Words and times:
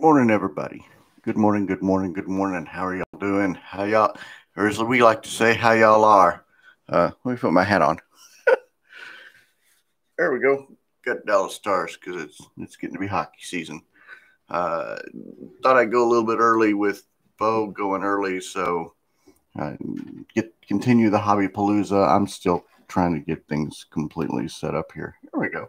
Good 0.00 0.06
morning, 0.06 0.30
everybody. 0.30 0.86
Good 1.20 1.36
morning, 1.36 1.66
good 1.66 1.82
morning, 1.82 2.14
good 2.14 2.26
morning. 2.26 2.64
How 2.64 2.86
are 2.86 2.96
y'all 2.96 3.20
doing? 3.20 3.52
How 3.52 3.84
y'all, 3.84 4.16
or 4.56 4.66
as 4.66 4.82
we 4.82 5.02
like 5.02 5.22
to 5.24 5.28
say, 5.28 5.52
how 5.52 5.72
y'all 5.72 6.06
are. 6.06 6.42
Uh, 6.88 7.10
let 7.22 7.32
me 7.32 7.38
put 7.38 7.52
my 7.52 7.64
hat 7.64 7.82
on. 7.82 7.98
there 10.16 10.32
we 10.32 10.40
go. 10.40 10.68
Got 11.04 11.26
Dallas 11.26 11.54
Stars 11.54 11.98
because 11.98 12.22
it's 12.22 12.40
it's 12.56 12.76
getting 12.76 12.94
to 12.94 12.98
be 12.98 13.08
hockey 13.08 13.42
season. 13.42 13.82
Uh, 14.48 14.96
thought 15.62 15.76
I'd 15.76 15.92
go 15.92 16.02
a 16.02 16.08
little 16.08 16.26
bit 16.26 16.38
early 16.38 16.72
with 16.72 17.02
Bo 17.38 17.66
going 17.66 18.02
early, 18.02 18.40
so 18.40 18.94
uh, 19.58 19.74
get 20.34 20.54
continue 20.66 21.10
the 21.10 21.18
hobby 21.18 21.48
palooza. 21.48 22.08
I'm 22.08 22.26
still 22.26 22.64
trying 22.88 23.12
to 23.12 23.20
get 23.20 23.46
things 23.48 23.84
completely 23.90 24.48
set 24.48 24.74
up 24.74 24.92
here. 24.94 25.16
Here 25.20 25.38
we 25.42 25.50
go. 25.50 25.68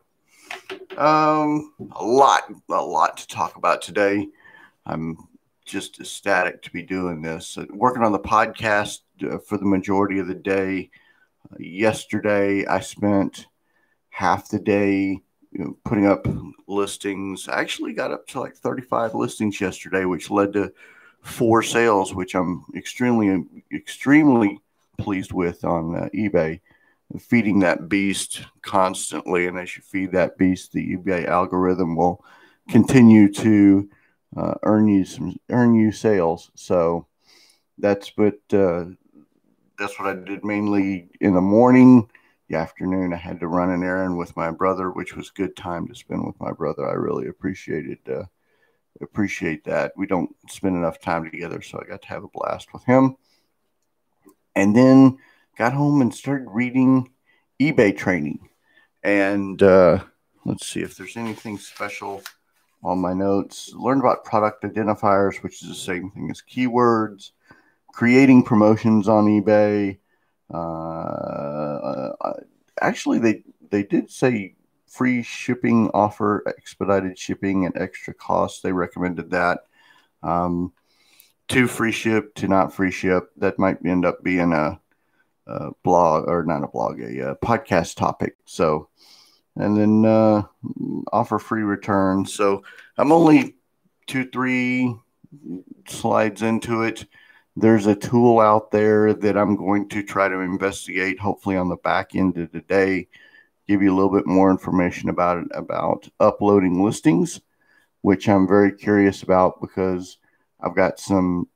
Um, 0.97 1.73
a 1.95 2.03
lot, 2.03 2.43
a 2.69 2.83
lot 2.83 3.17
to 3.17 3.27
talk 3.27 3.55
about 3.55 3.81
today. 3.81 4.27
I'm 4.85 5.17
just 5.65 5.99
ecstatic 5.99 6.61
to 6.63 6.71
be 6.71 6.83
doing 6.83 7.21
this. 7.21 7.57
Uh, 7.57 7.65
working 7.69 8.03
on 8.03 8.11
the 8.11 8.19
podcast 8.19 8.99
uh, 9.23 9.37
for 9.37 9.57
the 9.57 9.65
majority 9.65 10.19
of 10.19 10.27
the 10.27 10.35
day. 10.35 10.89
Uh, 11.51 11.57
yesterday, 11.59 12.65
I 12.65 12.79
spent 12.81 13.47
half 14.09 14.49
the 14.49 14.59
day 14.59 15.21
you 15.51 15.63
know, 15.63 15.77
putting 15.83 16.07
up 16.07 16.25
listings. 16.67 17.47
I 17.47 17.59
actually 17.59 17.93
got 17.93 18.11
up 18.11 18.27
to 18.27 18.39
like 18.39 18.55
35 18.55 19.15
listings 19.15 19.59
yesterday, 19.59 20.05
which 20.05 20.31
led 20.31 20.53
to 20.53 20.71
four 21.21 21.61
sales, 21.61 22.13
which 22.13 22.35
I'm 22.35 22.65
extremely, 22.75 23.45
extremely 23.73 24.59
pleased 24.97 25.33
with 25.33 25.63
on 25.65 25.95
uh, 25.95 26.09
eBay 26.13 26.61
feeding 27.19 27.59
that 27.59 27.89
beast 27.89 28.41
constantly. 28.61 29.47
And 29.47 29.57
as 29.57 29.75
you 29.75 29.81
feed 29.81 30.11
that 30.11 30.37
beast, 30.37 30.71
the 30.71 30.95
eBay 30.95 31.27
algorithm 31.27 31.95
will 31.95 32.23
continue 32.69 33.31
to 33.33 33.89
uh, 34.37 34.53
earn 34.63 34.87
you 34.87 35.03
some 35.05 35.37
earn 35.49 35.73
you 35.75 35.91
sales. 35.91 36.51
So 36.55 37.07
that's 37.77 38.15
what 38.15 38.39
uh, 38.53 38.85
that's 39.77 39.99
what 39.99 40.09
I 40.09 40.13
did 40.13 40.43
mainly 40.43 41.09
in 41.19 41.33
the 41.33 41.41
morning. 41.41 42.09
The 42.47 42.57
afternoon, 42.57 43.13
I 43.13 43.17
had 43.17 43.39
to 43.39 43.47
run 43.47 43.69
an 43.69 43.83
errand 43.83 44.17
with 44.17 44.35
my 44.35 44.51
brother, 44.51 44.91
which 44.91 45.15
was 45.15 45.29
good 45.29 45.55
time 45.55 45.87
to 45.87 45.95
spend 45.95 46.25
with 46.25 46.39
my 46.39 46.51
brother. 46.51 46.87
I 46.87 46.93
really 46.93 47.27
appreciated 47.27 47.99
uh, 48.09 48.23
appreciate 49.01 49.63
that. 49.65 49.93
We 49.95 50.05
don't 50.05 50.33
spend 50.49 50.75
enough 50.75 50.99
time 50.99 51.29
together, 51.29 51.61
so 51.61 51.81
I 51.81 51.89
got 51.89 52.01
to 52.03 52.07
have 52.09 52.23
a 52.23 52.27
blast 52.27 52.73
with 52.73 52.83
him. 52.83 53.15
And 54.55 54.75
then 54.75 55.17
got 55.61 55.73
home 55.73 56.01
and 56.01 56.11
started 56.11 56.47
reading 56.49 57.07
eBay 57.61 57.95
training. 57.95 58.49
And 59.03 59.61
uh, 59.61 59.99
let's 60.43 60.65
see 60.65 60.81
if 60.81 60.97
there's 60.97 61.17
anything 61.17 61.59
special 61.59 62.23
on 62.83 62.97
my 62.97 63.13
notes. 63.13 63.71
Learned 63.75 64.01
about 64.01 64.25
product 64.25 64.63
identifiers, 64.63 65.43
which 65.43 65.61
is 65.61 65.69
the 65.69 65.75
same 65.75 66.09
thing 66.09 66.31
as 66.31 66.41
keywords, 66.41 67.33
creating 67.89 68.41
promotions 68.41 69.07
on 69.07 69.27
eBay. 69.27 69.99
Uh, 70.51 70.57
uh 72.19 72.33
actually, 72.81 73.19
they 73.19 73.43
they 73.69 73.83
did 73.83 74.09
say 74.09 74.55
free 74.87 75.21
shipping 75.21 75.91
offer, 75.93 76.43
expedited 76.47 77.19
shipping, 77.19 77.67
and 77.67 77.77
extra 77.77 78.15
costs. 78.15 78.61
They 78.61 78.71
recommended 78.71 79.29
that. 79.29 79.59
Um, 80.23 80.73
to 81.49 81.67
free 81.67 81.91
ship 81.91 82.33
to 82.35 82.47
not 82.47 82.73
free 82.73 82.89
ship. 82.89 83.29
That 83.37 83.59
might 83.59 83.85
end 83.85 84.05
up 84.05 84.23
being 84.23 84.53
a 84.53 84.81
uh, 85.47 85.71
blog 85.83 86.27
or 86.27 86.43
not 86.43 86.63
a 86.63 86.67
blog, 86.67 86.99
a, 86.99 87.31
uh, 87.31 87.35
podcast 87.35 87.95
topic. 87.95 88.35
So, 88.45 88.89
and 89.55 89.75
then 89.75 90.05
uh, 90.05 90.43
offer 91.11 91.39
free 91.39 91.63
return. 91.63 92.25
So 92.25 92.63
I'm 92.97 93.11
only 93.11 93.55
two, 94.07 94.29
three 94.29 94.95
slides 95.87 96.41
into 96.41 96.83
it. 96.83 97.05
There's 97.55 97.85
a 97.85 97.95
tool 97.95 98.39
out 98.39 98.71
there 98.71 99.13
that 99.13 99.37
I'm 99.37 99.55
going 99.55 99.89
to 99.89 100.03
try 100.03 100.29
to 100.29 100.39
investigate, 100.39 101.19
hopefully 101.19 101.57
on 101.57 101.69
the 101.69 101.75
back 101.77 102.15
end 102.15 102.37
of 102.37 102.51
the 102.51 102.61
day, 102.61 103.07
give 103.67 103.81
you 103.81 103.93
a 103.93 103.95
little 103.95 104.11
bit 104.11 104.25
more 104.25 104.51
information 104.51 105.09
about 105.09 105.37
it, 105.37 105.47
about 105.53 106.07
uploading 106.19 106.83
listings, 106.83 107.41
which 108.01 108.29
I'm 108.29 108.47
very 108.47 108.71
curious 108.71 109.21
about 109.21 109.59
because 109.59 110.17
I've 110.61 110.75
got 110.75 110.99
some 110.99 111.47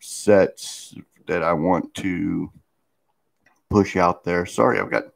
sets 0.00 0.94
that 1.26 1.42
I 1.42 1.52
want 1.52 1.94
to 1.94 2.50
push 3.74 3.96
out 3.96 4.22
there. 4.22 4.46
Sorry, 4.46 4.78
I've 4.78 4.92
got 4.92 5.06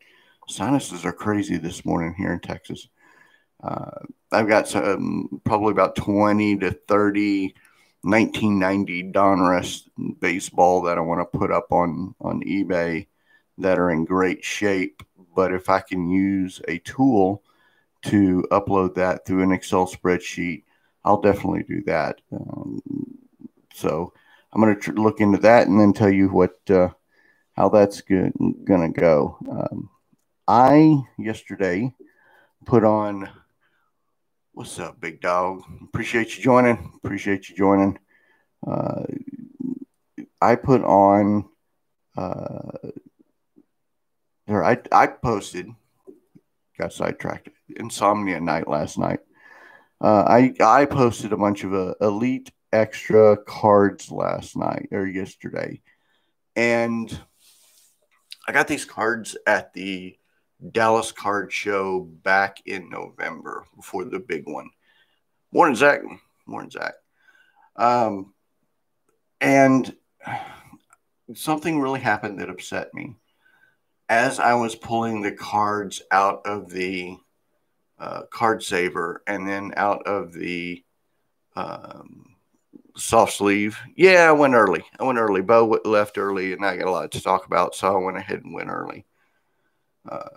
sinuses 0.49 1.05
are 1.05 1.13
crazy 1.13 1.59
this 1.59 1.85
morning 1.85 2.13
here 2.19 2.33
in 2.33 2.41
Texas. 2.41 2.89
Uh, 3.63 4.01
I've 4.33 4.49
got 4.49 4.67
some, 4.67 5.41
probably 5.45 5.71
about 5.71 5.95
20 5.95 6.57
to 6.59 6.73
30 6.73 7.55
1990 8.03 9.13
Donruss 9.13 9.89
baseball 10.19 10.83
that 10.83 10.99
I 10.99 11.03
want 11.03 11.21
to 11.21 11.39
put 11.39 11.53
up 11.53 11.71
on, 11.71 12.17
on 12.21 12.43
eBay 12.43 13.07
that 13.59 13.79
are 13.79 13.91
in 13.91 14.05
great 14.05 14.45
shape. 14.45 15.05
But 15.37 15.55
if 15.55 15.69
I 15.69 15.79
can 15.79 16.09
use 16.11 16.61
a 16.67 16.79
tool 16.79 17.45
to 18.07 18.45
upload 18.51 18.97
that 18.97 19.25
through 19.25 19.45
an 19.45 19.53
Excel 19.53 19.87
spreadsheet, 19.87 20.65
I'll 21.05 21.21
definitely 21.21 21.63
do 21.63 21.85
that. 21.85 22.21
Um, 22.33 22.83
so 23.73 24.13
I'm 24.53 24.61
going 24.61 24.81
to 24.81 24.93
look 24.95 25.21
into 25.21 25.39
that 25.39 25.69
and 25.69 25.79
then 25.79 25.93
tell 25.93 26.11
you 26.11 26.29
what 26.29 26.59
uh, 26.69 26.89
how 27.59 27.69
that's 27.69 28.03
gonna 28.03 28.93
go. 28.93 29.37
Um, 29.51 29.91
I 30.47 31.03
yesterday 31.19 31.93
put 32.65 32.85
on. 32.85 33.29
What's 34.53 34.79
up, 34.79 35.01
big 35.01 35.21
dog? 35.21 35.63
Appreciate 35.83 36.37
you 36.37 36.45
joining. 36.45 36.93
Appreciate 37.03 37.49
you 37.49 37.57
joining. 37.57 37.99
Uh, 38.65 39.03
I 40.41 40.55
put 40.55 40.85
on. 40.85 41.49
Uh, 42.17 42.91
there, 44.47 44.65
I 44.65 44.79
I 44.93 45.09
posted. 45.09 45.67
Got 46.79 46.93
sidetracked. 46.93 47.49
Insomnia 47.75 48.41
night 48.41 48.69
last 48.69 48.99
night. 48.99 49.19
Uh, 50.01 50.23
I 50.29 50.55
I 50.61 50.85
posted 50.85 51.33
a 51.33 51.37
bunch 51.37 51.65
of 51.65 51.75
uh, 51.75 51.95
elite 52.01 52.53
extra 52.73 53.37
cards 53.37 54.13
last 54.13 54.57
night 54.57 54.91
or 54.93 55.09
yesterday, 55.09 55.83
and 56.55 57.21
I 58.49 58.53
got 58.53 58.67
these 58.67 58.87
cards 58.87 59.37
at 59.47 59.75
the 59.75 60.17
Dallas 60.71 61.13
Card 61.13 61.53
Show 61.53 62.01
back 62.01 62.63
in 62.65 62.89
November 62.89 63.67
before 63.77 64.07
the 64.07 64.19
big 64.19 64.47
one. 64.47 64.71
Morning, 65.53 65.77
Zach. 65.77 66.01
Morning, 66.47 66.71
Zach. 66.71 66.95
Um, 67.77 68.33
and 69.43 69.95
something 71.35 71.79
really 71.79 72.01
happened 72.01 72.41
that 72.41 72.49
upset 72.49 72.95
me. 72.95 73.17
As 74.09 74.41
I 74.41 74.55
was 74.55 74.75
pulling 74.75 75.21
the 75.21 75.33
cards 75.33 76.01
out 76.11 76.47
of 76.47 76.71
the 76.71 77.19
uh, 77.99 78.23
card 78.31 78.63
saver 78.63 79.23
and 79.27 79.47
then 79.47 79.75
out 79.77 80.07
of 80.07 80.33
the 80.33 80.83
um, 81.55 82.35
soft 82.99 83.35
sleeve. 83.35 83.79
Yeah, 83.97 84.29
I 84.29 84.33
went 84.33 84.55
early. 84.55 84.85
I 84.99 85.05
went 85.05 85.19
early. 85.19 85.41
Bo 85.41 85.81
left 85.85 86.19
early, 86.19 86.53
and 86.53 86.65
I 86.65 86.77
got 86.77 86.89
a 86.89 86.91
lot 86.91 87.13
to 87.13 87.23
talk 87.23 87.47
about, 87.47 87.75
so 87.75 87.95
I 87.95 88.05
went 88.05 88.19
ahead 88.19 88.43
and 88.45 88.53
went 88.53 88.71
early. 88.71 89.07
Uh, 90.09 90.29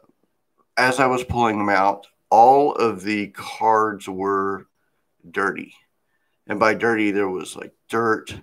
as 0.77 1.00
I 1.00 1.07
was 1.07 1.23
pulling 1.23 1.57
them 1.57 1.69
out, 1.69 2.07
all 2.29 2.73
of 2.73 3.03
the 3.03 3.27
cards 3.27 4.07
were 4.07 4.67
dirty. 5.29 5.73
And 6.47 6.59
by 6.59 6.73
dirty, 6.73 7.11
there 7.11 7.29
was 7.29 7.55
like 7.55 7.73
dirt 7.89 8.33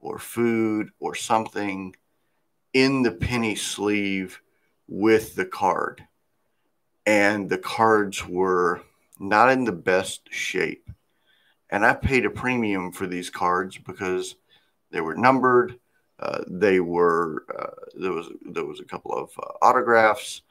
or 0.00 0.18
food 0.18 0.90
or 1.00 1.14
something 1.14 1.94
in 2.72 3.02
the 3.02 3.12
penny 3.12 3.54
sleeve 3.54 4.40
with 4.88 5.34
the 5.34 5.46
card. 5.46 6.06
And 7.04 7.48
the 7.48 7.58
cards 7.58 8.26
were 8.26 8.82
not 9.18 9.50
in 9.50 9.64
the 9.64 9.72
best 9.72 10.32
shape 10.32 10.88
and 11.72 11.86
I 11.86 11.94
paid 11.94 12.26
a 12.26 12.30
premium 12.30 12.92
for 12.92 13.06
these 13.06 13.30
cards 13.30 13.78
because 13.78 14.36
they 14.90 15.00
were 15.00 15.16
numbered. 15.16 15.80
Uh, 16.20 16.44
they 16.46 16.78
were 16.78 17.44
uh, 17.58 17.70
there 17.98 18.12
was 18.12 18.28
there 18.42 18.66
was 18.66 18.78
a 18.78 18.84
couple 18.84 19.12
of 19.12 19.30
uh, 19.42 19.52
autographs, 19.62 20.42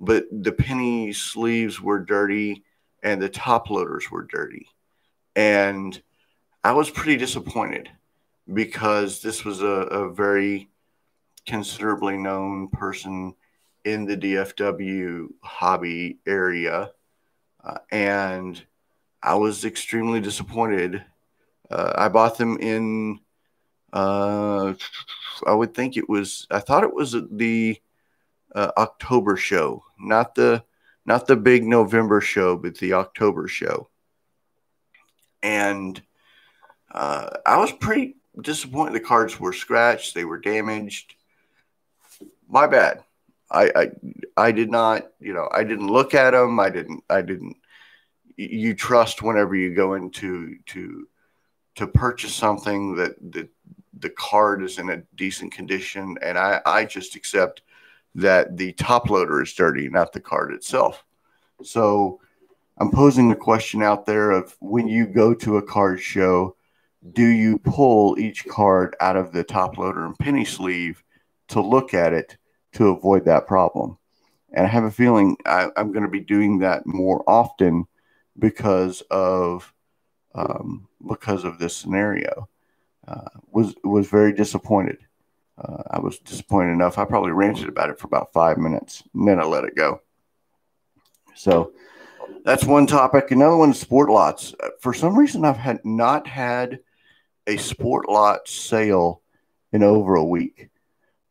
but 0.00 0.24
the 0.30 0.52
penny 0.52 1.12
sleeves 1.12 1.80
were 1.80 2.00
dirty 2.00 2.64
and 3.02 3.22
the 3.22 3.28
top 3.28 3.70
loaders 3.70 4.10
were 4.10 4.24
dirty, 4.24 4.66
and 5.36 6.02
I 6.64 6.72
was 6.72 6.90
pretty 6.90 7.16
disappointed 7.16 7.88
because 8.52 9.22
this 9.22 9.44
was 9.44 9.62
a, 9.62 9.66
a 9.66 10.12
very 10.12 10.68
considerably 11.46 12.16
known 12.16 12.68
person 12.68 13.34
in 13.84 14.06
the 14.06 14.16
DFW 14.16 15.28
hobby 15.42 16.18
area, 16.26 16.90
uh, 17.62 17.78
and 17.92 18.62
I 19.24 19.34
was 19.36 19.64
extremely 19.64 20.20
disappointed. 20.20 21.02
Uh, 21.70 21.94
I 21.96 22.08
bought 22.08 22.36
them 22.36 22.58
in, 22.60 23.20
uh, 23.90 24.74
I 25.46 25.54
would 25.54 25.72
think 25.72 25.96
it 25.96 26.08
was, 26.08 26.46
I 26.50 26.60
thought 26.60 26.84
it 26.84 26.92
was 26.92 27.16
the 27.30 27.80
uh, 28.54 28.70
October 28.76 29.36
show, 29.36 29.82
not 29.98 30.34
the, 30.34 30.62
not 31.06 31.26
the 31.26 31.36
big 31.36 31.64
November 31.64 32.20
show, 32.20 32.54
but 32.56 32.76
the 32.76 32.92
October 32.92 33.48
show. 33.48 33.88
And 35.42 36.00
uh, 36.92 37.30
I 37.46 37.56
was 37.56 37.72
pretty 37.72 38.16
disappointed. 38.38 38.94
The 38.94 39.00
cards 39.00 39.40
were 39.40 39.54
scratched, 39.54 40.14
they 40.14 40.26
were 40.26 40.38
damaged. 40.38 41.14
My 42.46 42.66
bad. 42.66 43.02
I, 43.50 43.70
I 43.76 43.90
I 44.36 44.52
did 44.52 44.70
not, 44.70 45.12
you 45.20 45.32
know, 45.32 45.48
I 45.52 45.64
didn't 45.64 45.86
look 45.86 46.14
at 46.14 46.32
them. 46.32 46.58
I 46.58 46.70
didn't. 46.70 47.04
I 47.08 47.22
didn't. 47.22 47.56
You 48.36 48.74
trust 48.74 49.22
whenever 49.22 49.54
you 49.54 49.74
go 49.74 49.94
into 49.94 50.56
to 50.66 51.08
to 51.76 51.86
purchase 51.86 52.34
something 52.34 52.96
that 52.96 53.14
that 53.32 53.48
the 53.98 54.10
card 54.10 54.62
is 54.62 54.78
in 54.78 54.90
a 54.90 55.02
decent 55.14 55.52
condition, 55.52 56.16
and 56.22 56.38
I 56.38 56.60
I 56.66 56.84
just 56.84 57.16
accept 57.16 57.62
that 58.14 58.56
the 58.56 58.72
top 58.72 59.10
loader 59.10 59.42
is 59.42 59.52
dirty, 59.52 59.88
not 59.88 60.12
the 60.12 60.20
card 60.20 60.52
itself. 60.52 61.04
So 61.62 62.20
I'm 62.78 62.90
posing 62.90 63.28
the 63.28 63.36
question 63.36 63.82
out 63.82 64.06
there 64.06 64.30
of 64.30 64.56
when 64.60 64.88
you 64.88 65.06
go 65.06 65.34
to 65.34 65.56
a 65.56 65.62
card 65.62 66.00
show, 66.00 66.56
do 67.12 67.24
you 67.24 67.58
pull 67.58 68.18
each 68.18 68.46
card 68.46 68.96
out 69.00 69.16
of 69.16 69.32
the 69.32 69.44
top 69.44 69.78
loader 69.78 70.04
and 70.04 70.18
penny 70.18 70.44
sleeve 70.44 71.02
to 71.48 71.60
look 71.60 71.94
at 71.94 72.12
it 72.12 72.36
to 72.72 72.88
avoid 72.88 73.24
that 73.26 73.46
problem? 73.46 73.98
And 74.52 74.66
I 74.66 74.68
have 74.68 74.84
a 74.84 74.90
feeling 74.90 75.36
I, 75.46 75.68
am 75.76 75.92
going 75.92 76.04
to 76.04 76.08
be 76.08 76.20
doing 76.20 76.58
that 76.60 76.86
more 76.86 77.22
often 77.28 77.86
because 78.38 79.02
of 79.10 79.72
um, 80.34 80.88
because 81.06 81.44
of 81.44 81.58
this 81.58 81.76
scenario. 81.76 82.48
Uh, 83.06 83.28
was 83.50 83.74
was 83.84 84.08
very 84.08 84.32
disappointed. 84.32 84.98
Uh, 85.58 85.82
I 85.90 86.00
was 86.00 86.18
disappointed 86.18 86.72
enough. 86.72 86.98
I 86.98 87.04
probably 87.04 87.32
ranted 87.32 87.68
about 87.68 87.90
it 87.90 87.98
for 87.98 88.06
about 88.06 88.32
five 88.32 88.58
minutes, 88.58 89.02
and 89.14 89.28
then 89.28 89.38
I 89.38 89.44
let 89.44 89.64
it 89.64 89.76
go. 89.76 90.00
So 91.34 91.72
that's 92.44 92.64
one 92.64 92.86
topic. 92.86 93.30
Another 93.30 93.56
one 93.56 93.70
is 93.70 93.80
sport 93.80 94.08
lots. 94.08 94.54
Uh, 94.58 94.70
for 94.80 94.94
some 94.94 95.18
reason, 95.18 95.44
I've 95.44 95.56
had 95.56 95.84
not 95.84 96.26
had 96.26 96.80
a 97.46 97.56
sport 97.58 98.08
lot 98.08 98.48
sale 98.48 99.20
in 99.72 99.82
over 99.82 100.14
a 100.14 100.24
week, 100.24 100.70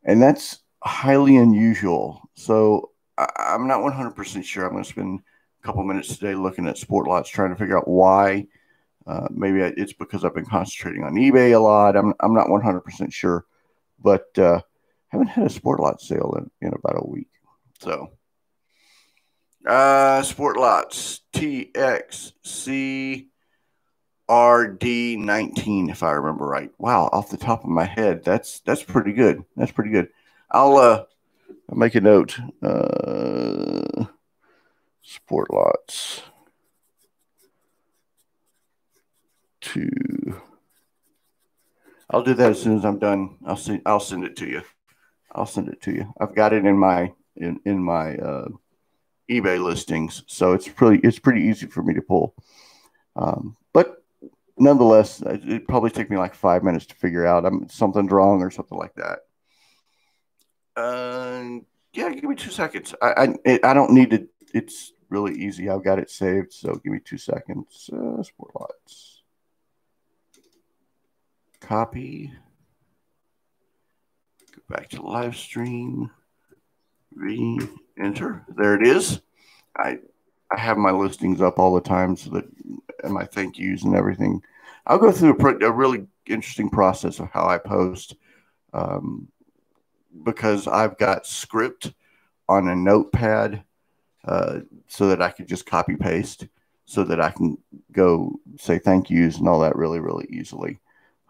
and 0.04 0.22
that's 0.22 0.60
highly 0.82 1.36
unusual. 1.36 2.28
So 2.34 2.90
I, 3.18 3.54
am 3.54 3.66
not 3.66 3.80
100% 3.80 4.44
sure. 4.44 4.64
I'm 4.64 4.72
going 4.72 4.84
to 4.84 4.90
spend 4.90 5.20
couple 5.64 5.82
minutes 5.82 6.16
today 6.16 6.34
looking 6.34 6.68
at 6.68 6.78
sport 6.78 7.08
lots, 7.08 7.30
trying 7.30 7.50
to 7.50 7.56
figure 7.56 7.78
out 7.78 7.88
why. 7.88 8.46
Uh, 9.06 9.28
maybe 9.30 9.60
it's 9.60 9.92
because 9.92 10.24
I've 10.24 10.34
been 10.34 10.46
concentrating 10.46 11.02
on 11.02 11.14
eBay 11.14 11.52
a 11.54 11.58
lot. 11.58 11.96
I'm, 11.96 12.14
I'm 12.20 12.34
not 12.34 12.48
100% 12.48 13.12
sure, 13.12 13.44
but 14.00 14.26
uh, 14.38 14.60
haven't 15.08 15.28
had 15.28 15.46
a 15.46 15.50
sport 15.50 15.80
lot 15.80 16.00
sale 16.00 16.34
in, 16.38 16.50
in 16.66 16.74
about 16.74 17.02
a 17.02 17.06
week. 17.06 17.28
So, 17.80 18.12
uh, 19.66 20.22
sport 20.22 20.56
lots 20.56 21.20
TXC 21.34 23.26
RD19, 24.28 25.90
if 25.90 26.02
I 26.02 26.12
remember 26.12 26.46
right. 26.46 26.70
Wow, 26.78 27.10
off 27.12 27.30
the 27.30 27.36
top 27.36 27.64
of 27.64 27.70
my 27.70 27.84
head, 27.84 28.24
that's 28.24 28.60
that's 28.60 28.82
pretty 28.82 29.12
good. 29.12 29.44
That's 29.56 29.72
pretty 29.72 29.90
good. 29.90 30.08
I'll 30.50 30.76
uh 30.76 31.04
make 31.70 31.94
a 31.94 32.00
note. 32.00 32.38
Uh, 32.62 34.06
sport 35.04 35.52
lots 35.52 36.22
Two. 39.64 39.88
I'll 42.10 42.22
do 42.22 42.34
that 42.34 42.50
as 42.50 42.60
soon 42.60 42.76
as 42.76 42.84
I'm 42.84 42.98
done. 42.98 43.38
I'll 43.46 43.56
send 43.56 43.80
I'll 43.86 43.98
send 43.98 44.24
it 44.24 44.36
to 44.36 44.46
you. 44.46 44.62
I'll 45.32 45.46
send 45.46 45.68
it 45.68 45.80
to 45.82 45.90
you. 45.90 46.12
I've 46.20 46.34
got 46.34 46.52
it 46.52 46.66
in 46.66 46.76
my 46.76 47.12
in 47.36 47.58
in 47.64 47.82
my 47.82 48.16
uh, 48.16 48.48
eBay 49.30 49.58
listings, 49.62 50.22
so 50.26 50.52
it's 50.52 50.68
pretty 50.68 51.00
it's 51.06 51.18
pretty 51.18 51.42
easy 51.42 51.66
for 51.66 51.82
me 51.82 51.94
to 51.94 52.02
pull. 52.02 52.34
Um, 53.16 53.56
but 53.72 54.04
nonetheless, 54.58 55.22
it 55.24 55.66
probably 55.66 55.90
took 55.90 56.10
me 56.10 56.18
like 56.18 56.34
five 56.34 56.62
minutes 56.62 56.84
to 56.86 56.94
figure 56.94 57.26
out 57.26 57.46
I'm 57.46 57.66
something's 57.70 58.12
wrong 58.12 58.42
or 58.42 58.50
something 58.50 58.76
like 58.76 58.94
that. 58.96 59.20
Uh, 60.76 61.60
yeah, 61.94 62.10
give 62.10 62.24
me 62.24 62.36
two 62.36 62.50
seconds. 62.50 62.94
I 63.00 63.08
I, 63.08 63.34
it, 63.46 63.64
I 63.64 63.72
don't 63.72 63.92
need 63.92 64.10
to. 64.10 64.28
It's 64.52 64.92
really 65.08 65.38
easy. 65.38 65.68
I've 65.68 65.84
got 65.84 65.98
it 65.98 66.10
saved, 66.10 66.52
so 66.52 66.74
give 66.74 66.92
me 66.92 67.00
two 67.04 67.18
seconds. 67.18 67.90
Uh, 67.92 68.22
sport 68.22 68.52
lots. 68.58 69.22
Copy. 71.60 72.32
Go 74.54 74.62
back 74.68 74.88
to 74.90 75.02
live 75.02 75.36
stream. 75.36 76.10
Re-enter. 77.14 78.44
There 78.48 78.74
it 78.74 78.86
is. 78.86 79.20
I 79.76 79.98
I 80.50 80.60
have 80.60 80.76
my 80.76 80.90
listings 80.90 81.40
up 81.40 81.58
all 81.58 81.74
the 81.74 81.80
time, 81.80 82.16
so 82.16 82.30
that 82.30 82.44
and 83.02 83.12
my 83.12 83.24
thank 83.24 83.58
yous 83.58 83.84
and 83.84 83.94
everything. 83.94 84.42
I'll 84.86 84.98
go 84.98 85.10
through 85.10 85.36
a, 85.38 85.66
a 85.66 85.72
really 85.72 86.06
interesting 86.26 86.70
process 86.70 87.18
of 87.18 87.30
how 87.30 87.46
I 87.46 87.58
post. 87.58 88.16
Um, 88.72 89.28
because 90.22 90.66
I've 90.68 90.96
got 90.98 91.26
script 91.26 91.92
on 92.48 92.68
a 92.68 92.76
notepad 92.76 93.64
uh, 94.26 94.60
so 94.88 95.08
that 95.08 95.22
I 95.22 95.30
can 95.30 95.46
just 95.46 95.66
copy 95.66 95.96
paste 95.96 96.46
so 96.86 97.04
that 97.04 97.20
I 97.20 97.30
can 97.30 97.58
go 97.92 98.38
say 98.58 98.78
thank 98.78 99.10
yous 99.10 99.38
and 99.38 99.48
all 99.48 99.60
that 99.60 99.76
really, 99.76 100.00
really 100.00 100.26
easily. 100.28 100.78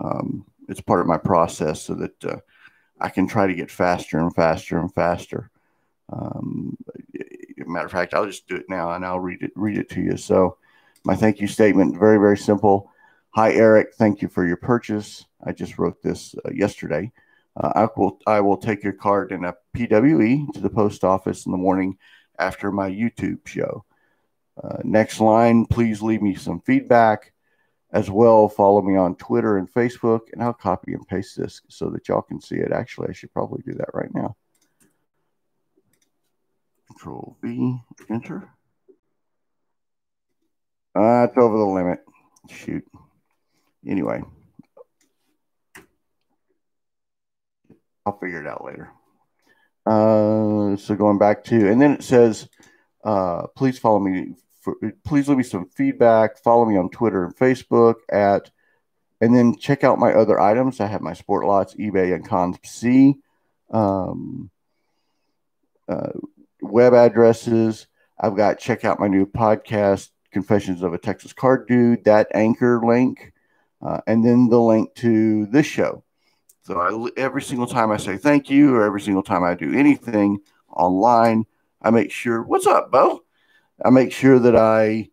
Um, 0.00 0.44
it's 0.68 0.80
part 0.80 1.00
of 1.00 1.06
my 1.06 1.18
process 1.18 1.82
so 1.82 1.94
that 1.94 2.24
uh, 2.24 2.36
I 3.00 3.08
can 3.08 3.26
try 3.26 3.46
to 3.46 3.54
get 3.54 3.70
faster 3.70 4.18
and 4.18 4.34
faster 4.34 4.78
and 4.78 4.92
faster. 4.92 5.50
Um, 6.12 6.76
matter 7.66 7.86
of 7.86 7.92
fact, 7.92 8.14
I'll 8.14 8.26
just 8.26 8.48
do 8.48 8.56
it 8.56 8.68
now 8.68 8.92
and 8.92 9.04
I'll 9.04 9.20
read 9.20 9.42
it 9.42 9.52
read 9.54 9.78
it 9.78 9.88
to 9.90 10.00
you. 10.00 10.16
So, 10.16 10.58
my 11.04 11.14
thank 11.14 11.40
you 11.40 11.46
statement 11.46 11.98
very 11.98 12.18
very 12.18 12.38
simple. 12.38 12.90
Hi 13.30 13.52
Eric, 13.52 13.94
thank 13.94 14.22
you 14.22 14.28
for 14.28 14.46
your 14.46 14.56
purchase. 14.56 15.24
I 15.44 15.52
just 15.52 15.78
wrote 15.78 16.02
this 16.02 16.34
uh, 16.44 16.50
yesterday. 16.52 17.12
Uh, 17.56 17.72
I 17.74 17.88
will 17.96 18.20
I 18.26 18.40
will 18.40 18.56
take 18.56 18.82
your 18.82 18.92
card 18.92 19.32
in 19.32 19.44
a 19.44 19.54
PWE 19.76 20.52
to 20.52 20.60
the 20.60 20.70
post 20.70 21.04
office 21.04 21.46
in 21.46 21.52
the 21.52 21.58
morning 21.58 21.96
after 22.38 22.70
my 22.70 22.90
YouTube 22.90 23.46
show. 23.46 23.84
Uh, 24.62 24.78
next 24.84 25.20
line, 25.20 25.66
please 25.66 26.02
leave 26.02 26.22
me 26.22 26.34
some 26.34 26.60
feedback. 26.60 27.32
As 27.92 28.10
well, 28.10 28.48
follow 28.48 28.82
me 28.82 28.96
on 28.96 29.14
Twitter 29.14 29.56
and 29.56 29.72
Facebook, 29.72 30.22
and 30.32 30.42
I'll 30.42 30.52
copy 30.52 30.94
and 30.94 31.06
paste 31.06 31.36
this 31.36 31.62
so 31.68 31.90
that 31.90 32.08
y'all 32.08 32.22
can 32.22 32.40
see 32.40 32.56
it. 32.56 32.72
Actually, 32.72 33.08
I 33.08 33.12
should 33.12 33.32
probably 33.32 33.62
do 33.64 33.74
that 33.74 33.94
right 33.94 34.12
now. 34.12 34.36
Control 36.88 37.36
V, 37.40 37.78
enter. 38.10 38.50
Uh, 40.96 41.28
over 41.36 41.58
the 41.58 41.64
limit. 41.64 42.00
Shoot. 42.50 42.84
Anyway, 43.86 44.22
I'll 48.04 48.18
figure 48.18 48.40
it 48.40 48.46
out 48.46 48.64
later. 48.64 48.90
Uh, 49.86 50.33
so 50.76 50.94
going 50.94 51.18
back 51.18 51.44
to, 51.44 51.70
and 51.70 51.80
then 51.80 51.92
it 51.92 52.02
says, 52.02 52.48
uh, 53.04 53.46
please 53.56 53.78
follow 53.78 54.00
me. 54.00 54.34
For, 54.62 54.76
please 55.04 55.28
leave 55.28 55.38
me 55.38 55.44
some 55.44 55.66
feedback. 55.66 56.38
Follow 56.38 56.64
me 56.64 56.76
on 56.78 56.88
Twitter 56.88 57.24
and 57.24 57.36
Facebook 57.36 57.96
at, 58.10 58.50
and 59.20 59.34
then 59.34 59.58
check 59.58 59.84
out 59.84 59.98
my 59.98 60.12
other 60.12 60.40
items. 60.40 60.80
I 60.80 60.86
have 60.86 61.02
my 61.02 61.12
Sport 61.12 61.46
Lots, 61.46 61.74
eBay, 61.74 62.14
and 62.14 62.26
COMC 62.26 63.16
um, 63.70 64.50
uh, 65.88 66.12
web 66.62 66.94
addresses. 66.94 67.86
I've 68.18 68.36
got 68.36 68.58
check 68.58 68.84
out 68.84 69.00
my 69.00 69.08
new 69.08 69.26
podcast, 69.26 70.08
Confessions 70.30 70.82
of 70.82 70.94
a 70.94 70.98
Texas 70.98 71.32
Card 71.32 71.68
Dude, 71.68 72.04
that 72.04 72.28
anchor 72.32 72.80
link, 72.84 73.32
uh, 73.82 74.00
and 74.06 74.24
then 74.24 74.48
the 74.48 74.60
link 74.60 74.94
to 74.96 75.46
this 75.46 75.66
show. 75.66 76.04
So 76.62 76.80
I, 76.80 77.20
every 77.20 77.42
single 77.42 77.66
time 77.66 77.90
I 77.90 77.98
say 77.98 78.16
thank 78.16 78.48
you, 78.48 78.74
or 78.74 78.84
every 78.84 79.00
single 79.00 79.22
time 79.22 79.44
I 79.44 79.54
do 79.54 79.74
anything 79.74 80.40
online, 80.74 81.46
I 81.82 81.90
make 81.90 82.10
sure, 82.10 82.42
what's 82.42 82.66
up, 82.66 82.90
Bo? 82.90 83.22
I 83.84 83.90
make 83.90 84.12
sure 84.12 84.38
that 84.38 84.56
I 84.56 85.08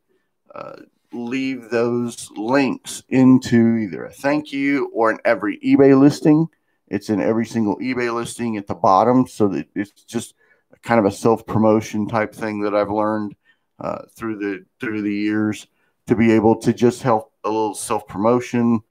uh, 0.53 0.77
leave 1.11 1.69
those 1.69 2.29
links 2.31 3.03
into 3.09 3.77
either 3.77 4.05
a 4.05 4.11
thank 4.11 4.51
you 4.51 4.91
or 4.93 5.11
in 5.11 5.19
every 5.25 5.57
eBay 5.59 5.99
listing. 5.99 6.47
It's 6.87 7.09
in 7.09 7.21
every 7.21 7.45
single 7.45 7.77
eBay 7.79 8.13
listing 8.13 8.57
at 8.57 8.67
the 8.67 8.75
bottom, 8.75 9.27
so 9.27 9.47
that 9.49 9.67
it's 9.75 10.03
just 10.03 10.35
kind 10.83 10.99
of 10.99 11.05
a 11.05 11.11
self 11.11 11.45
promotion 11.45 12.07
type 12.07 12.33
thing 12.33 12.61
that 12.61 12.75
I've 12.75 12.91
learned 12.91 13.35
uh, 13.79 14.03
through 14.15 14.37
the 14.37 14.65
through 14.79 15.01
the 15.01 15.13
years 15.13 15.67
to 16.07 16.15
be 16.15 16.31
able 16.33 16.57
to 16.57 16.73
just 16.73 17.01
help 17.01 17.33
a 17.43 17.49
little 17.49 17.75
self 17.75 18.07
promotion 18.07 18.81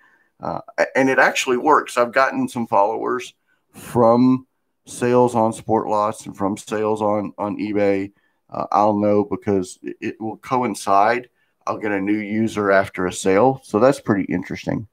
uh, 0.43 0.61
and 0.97 1.11
it 1.11 1.19
actually 1.19 1.57
works. 1.57 1.99
I've 1.99 2.13
gotten 2.13 2.49
some 2.49 2.67
followers 2.67 3.35
from 3.73 4.47
sales 4.91 5.35
on 5.35 5.53
sport 5.53 5.89
lots 5.89 6.27
and 6.27 6.37
from 6.37 6.57
sales 6.57 7.01
on 7.01 7.33
on 7.39 7.57
eBay. 7.57 8.13
Uh, 8.49 8.67
I'll 8.73 8.99
know 8.99 9.25
because 9.25 9.79
it, 9.83 10.21
will 10.21 10.37
coincide. 10.39 11.29
I'll 11.67 11.79
get 11.79 11.93
a 11.93 12.01
new 12.01 12.17
user 12.19 12.73
after 12.73 13.07
a 13.07 13.13
sale, 13.13 13.61
so 13.63 13.79
that's 13.79 14.01
pretty 14.01 14.25
interesting. 14.25 14.89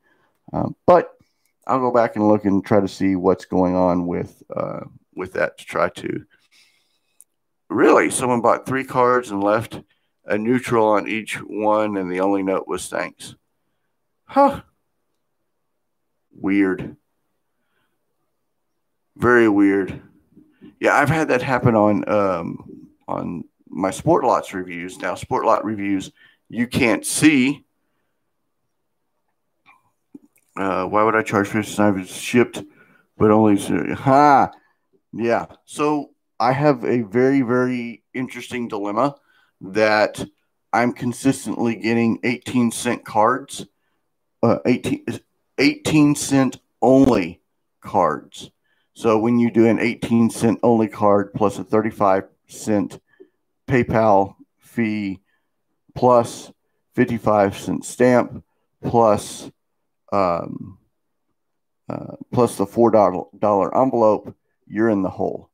Um, 0.54 0.76
but 0.86 1.14
I'll 1.66 1.80
go 1.80 1.92
back 1.92 2.16
and 2.16 2.28
look 2.28 2.46
and 2.46 2.64
try 2.64 2.80
to 2.80 2.88
see 2.88 3.16
what's 3.16 3.46
going 3.46 3.76
on 3.76 4.06
with 4.06 4.44
uh, 4.56 4.82
with 5.16 5.34
that 5.34 5.58
to 5.58 5.66
try 5.66 5.90
to. 5.90 6.26
Really, 7.70 8.12
someone 8.12 8.42
bought 8.42 8.66
three 8.66 8.86
cards 8.86 9.32
and 9.32 9.44
left 9.44 9.82
a 10.26 10.38
neutral 10.38 10.88
on 10.88 11.08
each 11.08 11.36
one, 11.36 11.98
and 11.98 12.12
the 12.12 12.22
only 12.22 12.44
note 12.44 12.68
was 12.68 12.88
thanks. 12.88 13.36
Huh 14.26 14.62
Weird. 16.40 16.96
Very 19.18 19.50
weird. 19.50 20.00
Yeah, 20.80 20.96
I've 20.96 21.10
had 21.10 21.30
that 21.30 21.42
happen 21.42 21.76
on 21.76 22.08
um, 22.08 22.88
on 23.08 23.46
my 23.68 23.90
sport 23.90 24.24
lots 24.24 24.54
reviews. 24.54 25.00
Now, 25.00 25.16
sport 25.16 25.44
lot 25.44 25.66
reviews, 25.66 26.12
you 26.50 26.68
can't 26.68 27.04
see. 27.04 27.66
Uh, 30.56 30.86
why 30.86 31.02
would 31.02 31.16
I 31.16 31.24
charge 31.24 31.50
cents 31.50 31.80
if 31.80 31.98
it's 31.98 32.16
shipped, 32.16 32.64
but 33.18 33.32
only 33.32 33.58
ha? 33.94 34.52
Yeah. 35.12 35.48
So 35.66 36.12
I 36.40 36.52
have 36.52 36.86
a 36.86 37.02
very 37.02 37.42
very 37.42 38.04
interesting 38.14 38.68
dilemma 38.68 39.16
that 39.62 40.24
I'm 40.72 40.94
consistently 40.94 41.76
getting 41.76 42.20
18 42.24 42.70
cent 42.70 43.04
cards, 43.04 43.66
uh, 44.44 44.60
18, 44.64 45.06
18 45.58 46.14
cent 46.14 46.60
only 46.84 47.42
cards. 47.82 48.52
So 48.98 49.20
when 49.20 49.38
you 49.38 49.52
do 49.52 49.68
an 49.68 49.78
18 49.78 50.32
cent 50.32 50.60
only 50.64 50.88
card 50.88 51.32
plus 51.36 51.60
a 51.60 51.64
35 51.64 52.24
cent 52.48 53.00
PayPal 53.68 54.34
fee 54.58 55.22
plus 55.94 56.52
55 56.96 57.56
cent 57.56 57.86
stamp 57.86 58.44
plus 58.84 59.52
um, 60.12 60.80
uh, 61.88 62.16
plus 62.34 62.56
the 62.56 62.66
four 62.66 62.90
dollar 62.90 63.78
envelope, 63.80 64.36
you're 64.66 64.90
in 64.90 65.04
the 65.04 65.12
hole. 65.12 65.52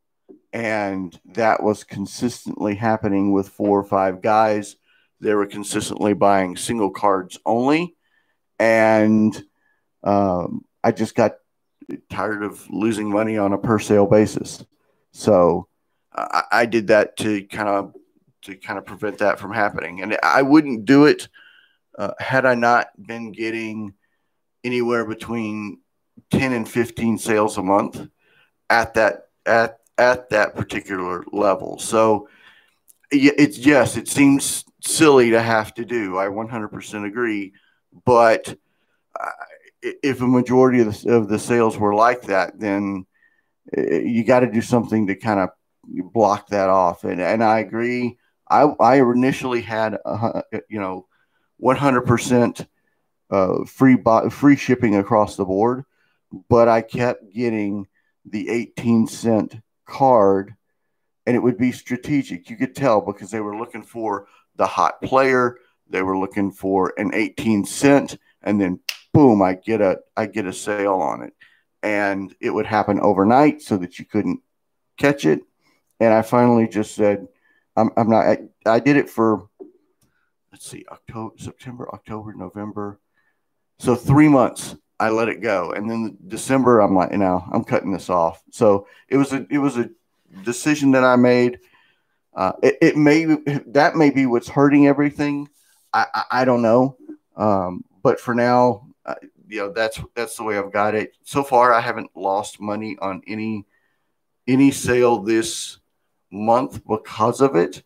And 0.53 1.19
that 1.25 1.61
was 1.61 1.83
consistently 1.83 2.75
happening 2.75 3.33
with 3.33 3.49
four 3.49 3.77
or 3.77 3.83
five 3.83 4.21
guys 4.21 4.77
they 5.19 5.33
were 5.33 5.47
consistently 5.47 6.13
buying 6.13 6.55
single 6.55 6.91
cards 6.91 7.37
only. 7.45 7.97
And 8.57 9.35
um, 10.01 10.63
I 10.81 10.93
just 10.93 11.13
got 11.13 11.33
tired 12.09 12.43
of 12.43 12.69
losing 12.69 13.09
money 13.09 13.37
on 13.37 13.53
a 13.53 13.57
per 13.57 13.79
sale 13.79 14.05
basis. 14.05 14.65
So 15.11 15.67
I, 16.13 16.43
I 16.51 16.65
did 16.65 16.87
that 16.87 17.17
to 17.17 17.43
kind 17.43 17.69
of 17.69 17.93
to 18.43 18.55
kind 18.55 18.77
of 18.77 18.85
prevent 18.85 19.19
that 19.19 19.39
from 19.39 19.53
happening. 19.53 20.01
And 20.01 20.17
I 20.21 20.41
wouldn't 20.41 20.85
do 20.85 21.05
it 21.05 21.29
uh, 21.97 22.13
had 22.19 22.45
I 22.45 22.55
not 22.55 22.87
been 23.01 23.31
getting 23.31 23.93
anywhere 24.63 25.05
between 25.05 25.79
10 26.31 26.53
and 26.53 26.67
15 26.67 27.17
sales 27.17 27.57
a 27.57 27.63
month 27.63 28.07
at 28.69 28.93
that 28.95 29.27
at 29.45 29.79
at 29.97 30.29
that 30.29 30.55
particular 30.55 31.23
level. 31.31 31.77
So 31.79 32.27
it's 33.11 33.59
yes, 33.59 33.95
it 33.95 34.07
seems 34.07 34.65
silly 34.81 35.31
to 35.31 35.41
have 35.41 35.73
to 35.75 35.85
do. 35.85 36.17
I 36.17 36.25
100% 36.25 37.05
agree. 37.05 37.53
But 38.05 38.57
if 39.83 40.21
a 40.21 40.27
majority 40.27 40.79
of 40.79 41.01
the, 41.01 41.13
of 41.13 41.27
the 41.27 41.39
sales 41.39 41.77
were 41.77 41.93
like 41.93 42.23
that, 42.23 42.59
then 42.59 43.05
uh, 43.77 43.81
you 43.81 44.23
got 44.23 44.41
to 44.41 44.51
do 44.51 44.61
something 44.61 45.07
to 45.07 45.15
kind 45.15 45.39
of 45.39 45.49
block 45.85 46.47
that 46.49 46.69
off. 46.69 47.03
And, 47.03 47.21
and 47.21 47.43
I 47.43 47.59
agree. 47.59 48.17
I, 48.49 48.63
I 48.63 48.95
initially 48.97 49.61
had, 49.61 49.97
uh, 50.05 50.41
you 50.69 50.79
know, 50.79 51.07
100% 51.61 52.67
uh, 53.29 53.65
free, 53.65 53.97
free 54.29 54.55
shipping 54.55 54.95
across 54.95 55.35
the 55.35 55.45
board, 55.45 55.83
but 56.49 56.67
I 56.67 56.81
kept 56.81 57.33
getting 57.33 57.87
the 58.25 58.49
18 58.49 59.07
cent 59.07 59.55
card 59.85 60.55
and 61.25 61.35
it 61.35 61.39
would 61.39 61.57
be 61.57 61.71
strategic. 61.71 62.49
You 62.49 62.57
could 62.57 62.75
tell 62.75 63.01
because 63.01 63.31
they 63.31 63.39
were 63.39 63.57
looking 63.57 63.83
for 63.83 64.27
the 64.55 64.67
hot 64.67 65.01
player. 65.01 65.57
They 65.89 66.01
were 66.01 66.17
looking 66.17 66.51
for 66.51 66.93
an 66.97 67.11
18 67.13 67.65
cent, 67.65 68.17
and 68.41 68.59
then 68.59 68.79
boom, 69.13 69.41
I 69.41 69.53
get 69.53 69.81
a 69.81 69.99
I 70.17 70.25
get 70.25 70.45
a 70.45 70.53
sale 70.53 70.95
on 70.95 71.23
it, 71.23 71.33
and 71.81 72.35
it 72.39 72.49
would 72.49 72.65
happen 72.65 72.99
overnight 72.99 73.61
so 73.61 73.77
that 73.77 73.99
you 73.99 74.05
couldn't 74.05 74.41
catch 74.97 75.25
it. 75.25 75.41
And 75.99 76.13
I 76.13 76.21
finally 76.21 76.67
just 76.67 76.95
said, 76.95 77.27
I'm, 77.75 77.91
I'm 77.95 78.09
not. 78.09 78.25
I, 78.25 78.37
I 78.65 78.79
did 78.79 78.97
it 78.97 79.09
for 79.09 79.47
let's 80.53 80.69
see, 80.69 80.85
October, 80.91 81.33
September, 81.37 81.89
October, 81.93 82.33
November. 82.35 82.99
So 83.79 83.95
three 83.95 84.29
months 84.29 84.75
I 84.99 85.09
let 85.09 85.27
it 85.27 85.41
go, 85.41 85.71
and 85.71 85.89
then 85.89 86.17
December 86.27 86.79
I'm 86.79 86.95
like, 86.95 87.11
you 87.11 87.17
know, 87.17 87.43
I'm 87.51 87.63
cutting 87.63 87.91
this 87.91 88.09
off. 88.09 88.41
So 88.51 88.87
it 89.09 89.17
was 89.17 89.33
a 89.33 89.45
it 89.49 89.57
was 89.57 89.77
a 89.77 89.89
decision 90.43 90.91
that 90.91 91.03
I 91.03 91.15
made. 91.15 91.59
Uh, 92.35 92.53
it, 92.63 92.77
it, 92.81 92.97
may 92.97 93.25
that 93.67 93.95
may 93.95 94.09
be 94.09 94.25
what's 94.25 94.47
hurting 94.47 94.87
everything. 94.87 95.49
I, 95.91 96.05
I, 96.13 96.23
I 96.31 96.45
don't 96.45 96.61
know, 96.61 96.97
um, 97.35 97.83
but 98.01 98.19
for 98.19 98.33
now, 98.33 98.87
uh, 99.05 99.15
you 99.47 99.59
know 99.59 99.71
that's 99.71 99.99
that's 100.15 100.37
the 100.37 100.43
way 100.43 100.57
I've 100.57 100.71
got 100.71 100.95
it. 100.95 101.15
So 101.23 101.43
far, 101.43 101.73
I 101.73 101.81
haven't 101.81 102.11
lost 102.15 102.59
money 102.59 102.97
on 103.01 103.21
any 103.27 103.65
any 104.47 104.71
sale 104.71 105.19
this 105.19 105.79
month 106.31 106.81
because 106.87 107.41
of 107.41 107.55
it, 107.55 107.83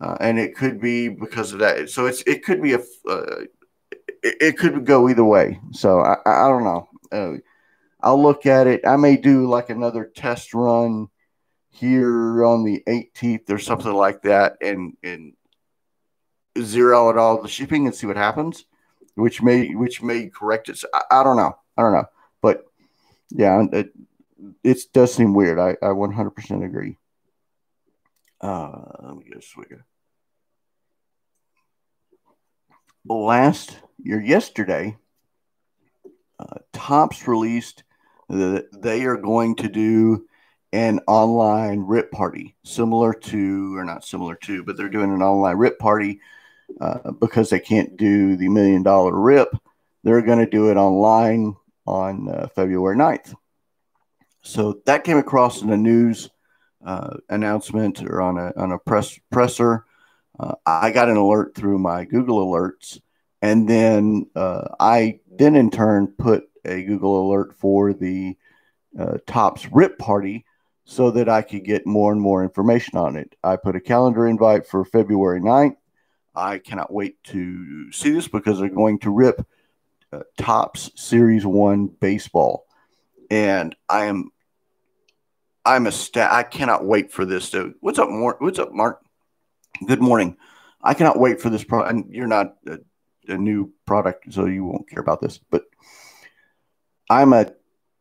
uh, 0.00 0.16
and 0.20 0.38
it 0.38 0.56
could 0.56 0.80
be 0.80 1.08
because 1.08 1.52
of 1.52 1.60
that. 1.60 1.90
So 1.90 2.06
it's 2.06 2.22
it 2.22 2.44
could 2.44 2.62
be 2.62 2.74
a 2.74 2.80
uh, 3.08 3.44
it, 4.22 4.36
it, 4.40 4.58
could 4.58 4.84
go 4.84 5.08
either 5.08 5.24
way. 5.24 5.60
So 5.72 6.00
I, 6.00 6.16
I 6.26 6.48
don't 6.48 6.64
know. 6.64 6.88
Uh, 7.10 7.38
I'll 8.00 8.22
look 8.22 8.46
at 8.46 8.66
it. 8.66 8.86
I 8.86 8.96
may 8.96 9.16
do 9.16 9.48
like 9.48 9.70
another 9.70 10.04
test 10.04 10.54
run 10.54 11.08
here 11.70 12.44
on 12.44 12.64
the 12.64 12.82
18th 12.86 13.50
or 13.50 13.58
something 13.58 13.92
like 13.92 14.22
that 14.22 14.56
and 14.60 14.96
and 15.02 15.34
zero 16.60 17.08
out 17.08 17.16
all 17.16 17.40
the 17.40 17.48
shipping 17.48 17.86
and 17.86 17.94
see 17.94 18.06
what 18.06 18.16
happens 18.16 18.64
which 19.18 19.42
may 19.42 19.74
which 19.74 20.02
may 20.02 20.28
correct 20.28 20.68
it. 20.68 20.82
I, 20.94 21.20
I 21.20 21.24
don't 21.24 21.36
know. 21.36 21.56
I 21.76 21.82
don't 21.82 21.92
know. 21.92 22.06
But 22.40 22.64
yeah 23.30 23.64
it, 23.72 23.92
it 24.62 24.78
does 24.92 25.12
seem 25.14 25.34
weird. 25.34 25.58
I, 25.58 25.70
I 25.82 25.88
100% 25.88 26.64
agree. 26.64 26.96
Uh 28.40 28.82
let 29.02 29.16
me 29.16 29.24
get 29.24 29.38
a 29.38 29.40
swigger 29.40 29.84
last 33.08 33.76
year 33.98 34.20
yesterday 34.20 34.96
uh, 36.38 36.58
Topps 36.72 37.26
released 37.26 37.82
that 38.28 38.68
they 38.72 39.04
are 39.04 39.16
going 39.16 39.56
to 39.56 39.68
do 39.68 40.26
an 40.72 41.00
online 41.08 41.80
rip 41.80 42.12
party, 42.12 42.54
similar 42.64 43.14
to, 43.14 43.76
or 43.76 43.84
not 43.84 44.04
similar 44.04 44.36
to, 44.36 44.62
but 44.62 44.76
they're 44.76 44.88
doing 44.88 45.12
an 45.12 45.22
online 45.22 45.56
rip 45.56 45.78
party 45.78 46.20
uh, 46.80 47.12
because 47.12 47.50
they 47.50 47.60
can't 47.60 47.96
do 47.96 48.36
the 48.36 48.48
million 48.48 48.82
dollar 48.82 49.18
rip. 49.18 49.48
They're 50.04 50.22
going 50.22 50.38
to 50.38 50.46
do 50.46 50.70
it 50.70 50.76
online 50.76 51.56
on 51.86 52.28
uh, 52.28 52.48
February 52.54 52.96
9th. 52.96 53.34
So 54.42 54.80
that 54.86 55.04
came 55.04 55.18
across 55.18 55.62
in 55.62 55.70
a 55.70 55.76
news 55.76 56.30
uh, 56.84 57.16
announcement 57.28 58.02
or 58.02 58.20
on 58.20 58.38
a, 58.38 58.52
on 58.56 58.72
a 58.72 58.78
press 58.78 59.18
presser. 59.30 59.84
Uh, 60.38 60.54
I 60.64 60.92
got 60.92 61.08
an 61.08 61.16
alert 61.16 61.54
through 61.54 61.78
my 61.78 62.04
Google 62.04 62.46
alerts, 62.46 63.00
and 63.42 63.68
then 63.68 64.26
uh, 64.36 64.68
I 64.78 65.18
then 65.28 65.56
in 65.56 65.70
turn 65.70 66.06
put 66.06 66.48
a 66.64 66.84
Google 66.84 67.28
alert 67.28 67.54
for 67.54 67.92
the 67.92 68.36
Topps 69.26 69.66
Rip 69.72 69.98
Party 69.98 70.44
so 70.84 71.10
that 71.10 71.28
I 71.28 71.42
could 71.42 71.64
get 71.64 71.86
more 71.86 72.12
and 72.12 72.20
more 72.20 72.42
information 72.42 72.96
on 72.98 73.16
it. 73.16 73.34
I 73.44 73.56
put 73.56 73.76
a 73.76 73.80
calendar 73.80 74.26
invite 74.26 74.66
for 74.66 74.86
February 74.86 75.40
9th. 75.40 75.76
I 76.34 76.58
cannot 76.58 76.92
wait 76.92 77.22
to 77.24 77.92
see 77.92 78.10
this 78.10 78.28
because 78.28 78.58
they're 78.58 78.68
going 78.68 78.98
to 79.00 79.10
rip 79.10 79.46
uh, 80.12 80.20
Topps 80.38 80.90
Series 80.94 81.44
1 81.44 81.86
baseball. 81.86 82.66
And 83.30 83.74
I 83.88 84.06
am 84.06 84.30
I'm 85.68 85.86
a 85.86 85.92
stat. 85.92 86.32
I 86.32 86.44
cannot 86.44 86.86
wait 86.86 87.12
for 87.12 87.26
this. 87.26 87.50
To, 87.50 87.74
what's 87.80 87.98
up, 87.98 88.08
Mark? 88.08 88.40
What's 88.40 88.58
up, 88.58 88.72
Mark? 88.72 89.02
Good 89.86 90.00
morning. 90.00 90.38
I 90.82 90.94
cannot 90.94 91.18
wait 91.18 91.42
for 91.42 91.50
this 91.50 91.62
product. 91.62 91.92
And 91.92 92.14
you're 92.14 92.26
not 92.26 92.54
a, 92.66 92.78
a 93.28 93.36
new 93.36 93.70
product, 93.84 94.32
so 94.32 94.46
you 94.46 94.64
won't 94.64 94.88
care 94.88 95.02
about 95.02 95.20
this. 95.20 95.36
But 95.36 95.64
I'm 97.10 97.34
a 97.34 97.52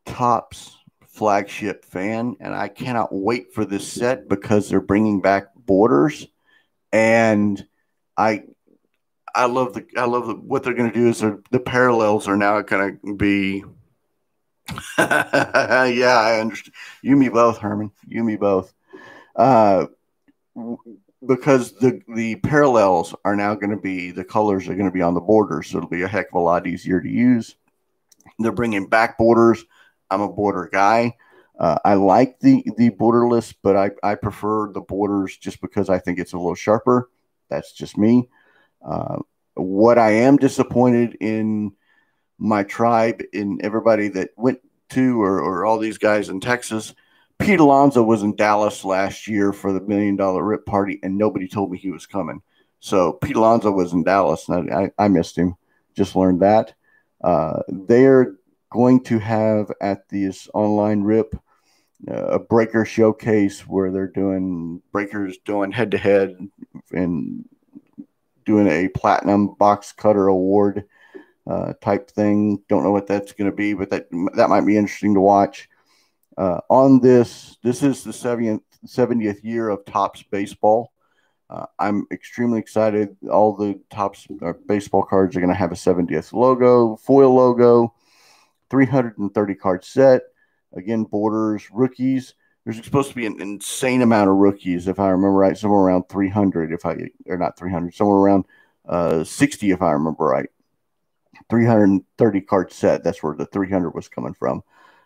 Topps 0.05 0.77
flagship 1.07 1.83
fan, 1.83 2.37
and 2.39 2.55
I 2.55 2.69
cannot 2.69 3.09
wait 3.11 3.53
for 3.53 3.65
this 3.65 3.91
set 3.91 4.29
because 4.29 4.69
they're 4.69 4.79
bringing 4.79 5.19
back 5.19 5.47
borders, 5.55 6.25
and 6.93 7.67
I 8.17 8.43
I 9.33 9.45
love 9.45 9.73
the 9.73 9.85
I 9.95 10.05
love 10.05 10.27
the, 10.27 10.33
what 10.33 10.63
they're 10.63 10.73
going 10.73 10.91
to 10.91 10.99
do 10.99 11.09
is 11.09 11.19
the 11.19 11.59
parallels 11.59 12.27
are 12.27 12.37
now 12.37 12.61
going 12.61 12.99
to 13.05 13.15
be. 13.15 13.63
yeah, 14.97 16.19
I 16.19 16.39
understand. 16.39 16.73
You 17.01 17.15
me 17.15 17.29
both, 17.29 17.59
Herman. 17.59 17.91
You 18.07 18.23
me 18.23 18.35
both. 18.35 18.73
Uh, 19.35 19.85
because 21.25 21.73
the 21.73 22.01
the 22.15 22.35
parallels 22.37 23.15
are 23.23 23.35
now 23.35 23.53
going 23.55 23.69
to 23.69 23.77
be 23.77 24.11
the 24.11 24.23
colors 24.23 24.67
are 24.67 24.75
going 24.75 24.89
to 24.89 24.91
be 24.91 25.01
on 25.01 25.13
the 25.13 25.21
borders, 25.21 25.67
so 25.67 25.77
it'll 25.77 25.89
be 25.89 26.01
a 26.01 26.07
heck 26.07 26.29
of 26.29 26.35
a 26.35 26.39
lot 26.39 26.67
easier 26.67 26.99
to 26.99 27.09
use. 27.09 27.55
They're 28.39 28.51
bringing 28.51 28.87
back 28.87 29.17
borders. 29.17 29.63
I'm 30.09 30.21
a 30.21 30.29
border 30.29 30.69
guy. 30.71 31.15
Uh, 31.59 31.77
I 31.83 31.95
like 31.95 32.39
the 32.39 32.63
the 32.77 32.91
borderless, 32.91 33.53
but 33.61 33.75
I, 33.75 33.91
I 34.03 34.15
prefer 34.15 34.71
the 34.71 34.81
borders 34.81 35.37
just 35.37 35.59
because 35.61 35.89
I 35.89 35.99
think 35.99 36.19
it's 36.19 36.33
a 36.33 36.37
little 36.37 36.55
sharper. 36.55 37.09
That's 37.49 37.71
just 37.71 37.97
me. 37.97 38.29
Uh, 38.85 39.17
what 39.55 39.97
I 39.97 40.11
am 40.11 40.37
disappointed 40.37 41.17
in 41.19 41.73
my 42.37 42.63
tribe 42.63 43.21
in 43.33 43.59
everybody 43.63 44.09
that 44.09 44.29
went 44.37 44.59
to, 44.89 45.21
or, 45.21 45.39
or 45.39 45.65
all 45.65 45.79
these 45.79 45.97
guys 45.97 46.29
in 46.29 46.39
Texas. 46.39 46.93
Pete 47.39 47.59
Alonso 47.59 48.01
was 48.01 48.23
in 48.23 48.35
Dallas 48.35 48.83
last 48.83 49.27
year 49.27 49.53
for 49.53 49.71
the 49.71 49.81
million 49.81 50.15
dollar 50.15 50.43
rip 50.43 50.65
party, 50.65 50.99
and 51.03 51.17
nobody 51.17 51.47
told 51.47 51.71
me 51.71 51.77
he 51.77 51.91
was 51.91 52.05
coming. 52.05 52.41
So 52.79 53.13
Pete 53.13 53.35
Alonso 53.35 53.71
was 53.71 53.93
in 53.93 54.03
Dallas, 54.03 54.47
and 54.49 54.73
I, 54.73 54.91
I, 54.97 55.07
missed 55.07 55.37
him. 55.37 55.55
Just 55.95 56.15
learned 56.15 56.41
that. 56.41 56.73
Uh, 57.23 57.61
they're 57.67 58.35
going 58.71 59.03
to 59.05 59.19
have 59.19 59.71
at 59.81 60.07
this 60.09 60.47
online 60.53 61.01
rip 61.01 61.35
a 62.07 62.39
breaker 62.39 62.85
showcase 62.85 63.61
where 63.61 63.91
they're 63.91 64.07
doing 64.07 64.81
breakers 64.91 65.37
doing 65.45 65.71
head 65.71 65.91
to 65.91 65.97
head 65.97 66.35
and 66.91 67.45
doing 68.45 68.67
a 68.67 68.87
platinum 68.89 69.55
box 69.55 69.91
cutter 69.91 70.27
award 70.27 70.85
uh, 71.47 71.73
type 71.81 72.09
thing. 72.11 72.61
Don't 72.69 72.83
know 72.83 72.91
what 72.91 73.07
that's 73.07 73.33
going 73.33 73.49
to 73.49 73.55
be, 73.55 73.73
but 73.73 73.89
that 73.89 74.07
that 74.35 74.49
might 74.49 74.65
be 74.65 74.77
interesting 74.77 75.13
to 75.15 75.21
watch. 75.21 75.69
Uh, 76.37 76.59
on 76.69 76.99
this, 76.99 77.57
this 77.63 77.81
is 77.81 78.03
the 78.03 78.11
70th, 78.11 78.61
70th 78.85 79.43
year 79.43 79.69
of 79.69 79.85
Topps 79.85 80.23
baseball. 80.23 80.91
Uh, 81.49 81.65
I'm 81.79 82.05
extremely 82.11 82.59
excited. 82.59 83.15
All 83.31 83.55
the 83.55 83.79
Topps 83.89 84.27
uh, 84.41 84.53
baseball 84.67 85.03
cards 85.03 85.35
are 85.35 85.39
going 85.39 85.51
to 85.51 85.55
have 85.55 85.71
a 85.71 85.75
70th 85.75 86.33
logo, 86.33 86.97
foil 86.97 87.33
logo, 87.33 87.93
330 88.69 89.55
card 89.55 89.83
set. 89.83 90.23
Again, 90.73 91.03
borders, 91.03 91.69
rookies. 91.71 92.33
There's 92.63 92.83
supposed 92.83 93.09
to 93.09 93.15
be 93.15 93.25
an 93.25 93.39
insane 93.41 94.01
amount 94.01 94.29
of 94.29 94.35
rookies, 94.35 94.87
if 94.87 94.99
I 94.99 95.09
remember 95.09 95.37
right, 95.37 95.57
somewhere 95.57 95.79
around 95.79 96.09
300, 96.09 96.73
if 96.73 96.85
I 96.85 96.97
or 97.25 97.37
not 97.37 97.57
300, 97.57 97.93
somewhere 97.93 98.17
around 98.17 98.45
uh, 98.87 99.23
60, 99.23 99.71
if 99.71 99.81
I 99.81 99.91
remember 99.91 100.25
right. 100.25 100.49
330 101.49 102.41
card 102.41 102.71
set. 102.71 103.03
That's 103.03 103.23
where 103.23 103.35
the 103.35 103.45
300 103.45 103.91
was 103.91 104.07
coming 104.07 104.33
from. 104.33 104.63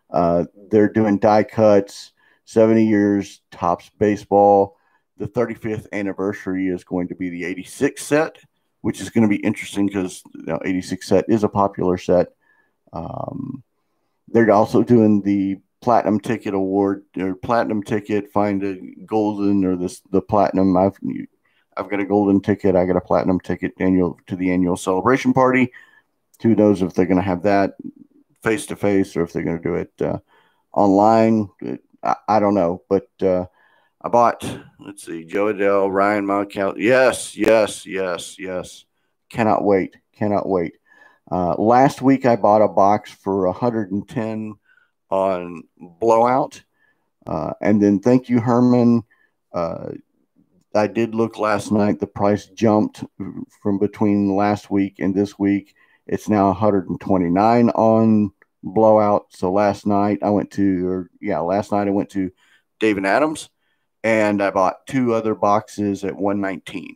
Uh, 0.10 0.46
they're 0.70 0.90
doing 0.90 1.20
die 1.20 1.44
cuts, 1.44 2.14
70 2.46 2.86
years 2.86 3.42
tops 3.52 3.90
baseball. 3.98 4.78
The 5.18 5.28
35th 5.28 5.88
anniversary 5.94 6.68
is 6.68 6.84
going 6.84 7.08
to 7.10 7.16
be 7.16 7.30
the 7.30 7.46
86 7.46 8.04
set, 8.04 8.38
which 8.82 9.00
is 9.02 9.10
going 9.10 9.22
to 9.24 9.28
be 9.30 9.44
interesting 9.44 9.86
because 9.86 10.24
you 10.34 10.46
know, 10.46 10.60
86 10.66 11.08
set 11.08 11.26
is 11.28 11.44
a 11.44 11.50
popular 11.50 11.98
set. 11.98 12.30
Um, 12.92 13.64
they're 14.32 14.52
also 14.52 14.84
doing 14.84 15.22
the 15.22 15.58
platinum 15.82 16.20
ticket 16.20 16.54
award 16.54 17.04
or 17.18 17.36
platinum 17.36 17.84
ticket. 17.84 18.32
Find 18.32 18.64
a 18.64 18.78
golden 19.06 19.66
or 19.66 19.76
this 19.76 20.02
the 20.12 20.22
platinum. 20.22 20.78
I've 20.78 20.98
I've 21.78 21.90
got 21.90 22.00
a 22.00 22.06
golden 22.06 22.42
ticket. 22.42 22.76
I 22.76 22.86
got 22.86 22.98
a 22.98 23.02
platinum 23.02 23.40
ticket 23.40 23.74
annual 23.80 24.20
to 24.28 24.36
the 24.36 24.52
annual 24.52 24.78
celebration 24.78 25.34
party. 25.34 25.72
Who 26.42 26.56
knows 26.56 26.82
if 26.82 26.94
they're 26.94 27.06
going 27.06 27.18
to 27.18 27.24
have 27.24 27.44
that 27.44 27.76
face 28.44 28.66
to 28.68 28.76
face 28.76 29.16
or 29.16 29.24
if 29.24 29.32
they're 29.32 29.44
going 29.44 29.58
to 29.58 29.64
do 29.64 29.76
it 29.76 29.92
uh, 30.02 30.20
online? 30.74 31.50
I, 32.04 32.16
I, 32.28 32.40
don't 32.40 32.56
know, 32.56 32.82
but 32.90 33.08
uh, 33.22 33.46
I 34.02 34.10
bought. 34.10 34.44
Let's 34.80 35.06
see, 35.06 35.24
Jo 35.24 35.54
Adell, 35.54 35.92
Ryan 35.92 36.26
Mountcastle. 36.26 36.76
Yes, 36.78 37.38
yes, 37.38 37.86
yes, 37.86 38.38
yes. 38.40 38.86
Cannot 39.30 39.64
wait. 39.64 39.96
Cannot 40.14 40.50
wait. 40.50 40.74
Uh, 41.32 41.56
last 41.58 42.02
week 42.02 42.26
I 42.26 42.36
bought 42.36 42.62
a 42.62 42.68
box 42.68 43.12
for 43.12 43.46
110 43.48 44.54
on 45.10 45.64
blowout, 45.78 46.62
uh, 47.26 47.54
and 47.62 47.82
then 47.82 48.00
thank 48.00 48.28
you, 48.28 48.42
Herman. 48.42 49.04
Uh, 49.54 49.92
I 50.76 50.88
did 50.88 51.16
look 51.16 51.38
last 51.38 51.72
night. 51.72 52.00
The 52.00 52.08
price 52.08 52.46
jumped 52.48 53.04
from 53.62 53.80
between 53.80 54.36
last 54.36 54.70
week 54.70 55.00
and 55.00 55.16
this 55.16 55.40
week. 55.40 55.74
It's 56.08 56.30
now 56.30 56.48
129 56.48 57.70
on 57.70 58.32
blowout. 58.64 59.28
So 59.30 59.52
last 59.52 59.86
night 59.86 60.20
I 60.22 60.30
went 60.30 60.52
to, 60.52 60.88
or 60.88 61.10
yeah, 61.22 61.40
last 61.40 61.72
night 61.72 61.88
I 61.88 61.92
went 61.92 62.10
to 62.12 62.32
Dave 62.80 62.98
& 62.98 63.06
Adam's, 63.06 63.50
and 64.04 64.42
I 64.42 64.52
bought 64.52 64.88
two 64.88 65.14
other 65.14 65.36
boxes 65.36 66.04
at 66.04 66.16
119. 66.16 66.96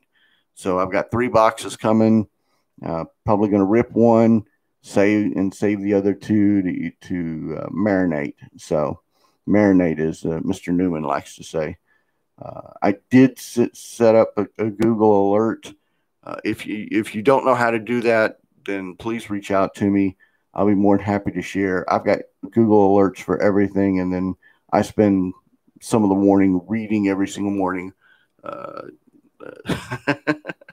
So 0.55 0.79
I've 0.79 0.91
got 0.91 1.11
three 1.11 1.27
boxes 1.27 1.75
coming. 1.75 2.27
Uh, 2.83 3.05
probably 3.25 3.49
going 3.49 3.59
to 3.59 3.65
rip 3.65 3.91
one, 3.91 4.43
save 4.81 5.35
and 5.35 5.53
save 5.53 5.81
the 5.81 5.93
other 5.93 6.13
two 6.13 6.61
to 6.61 6.91
to 7.07 7.57
uh, 7.59 7.69
marinate. 7.69 8.35
So 8.57 9.01
marinate, 9.47 9.99
as 9.99 10.25
uh, 10.25 10.39
Mr. 10.39 10.73
Newman 10.73 11.03
likes 11.03 11.35
to 11.35 11.43
say. 11.43 11.77
Uh, 12.41 12.71
I 12.81 12.95
did 13.09 13.39
sit, 13.39 13.77
set 13.77 14.13
up 14.13 14.33
a, 14.37 14.47
a 14.57 14.69
Google 14.69 15.31
alert. 15.31 15.73
Uh, 16.23 16.35
if 16.43 16.65
you 16.65 16.87
if 16.91 17.15
you 17.15 17.21
don't 17.21 17.45
know 17.45 17.55
how 17.55 17.71
to 17.71 17.79
do 17.79 18.01
that, 18.01 18.39
then 18.65 18.95
please 18.95 19.29
reach 19.29 19.51
out 19.51 19.75
to 19.75 19.89
me. 19.89 20.17
I'll 20.53 20.67
be 20.67 20.75
more 20.75 20.97
than 20.97 21.05
happy 21.05 21.31
to 21.31 21.41
share. 21.41 21.91
I've 21.91 22.05
got 22.05 22.19
Google 22.51 22.95
alerts 22.95 23.19
for 23.19 23.41
everything, 23.41 23.99
and 23.99 24.13
then 24.13 24.35
I 24.71 24.81
spend 24.81 25.33
some 25.81 26.03
of 26.03 26.09
the 26.09 26.15
morning 26.15 26.61
reading 26.67 27.07
every 27.07 27.27
single 27.27 27.53
morning. 27.53 27.93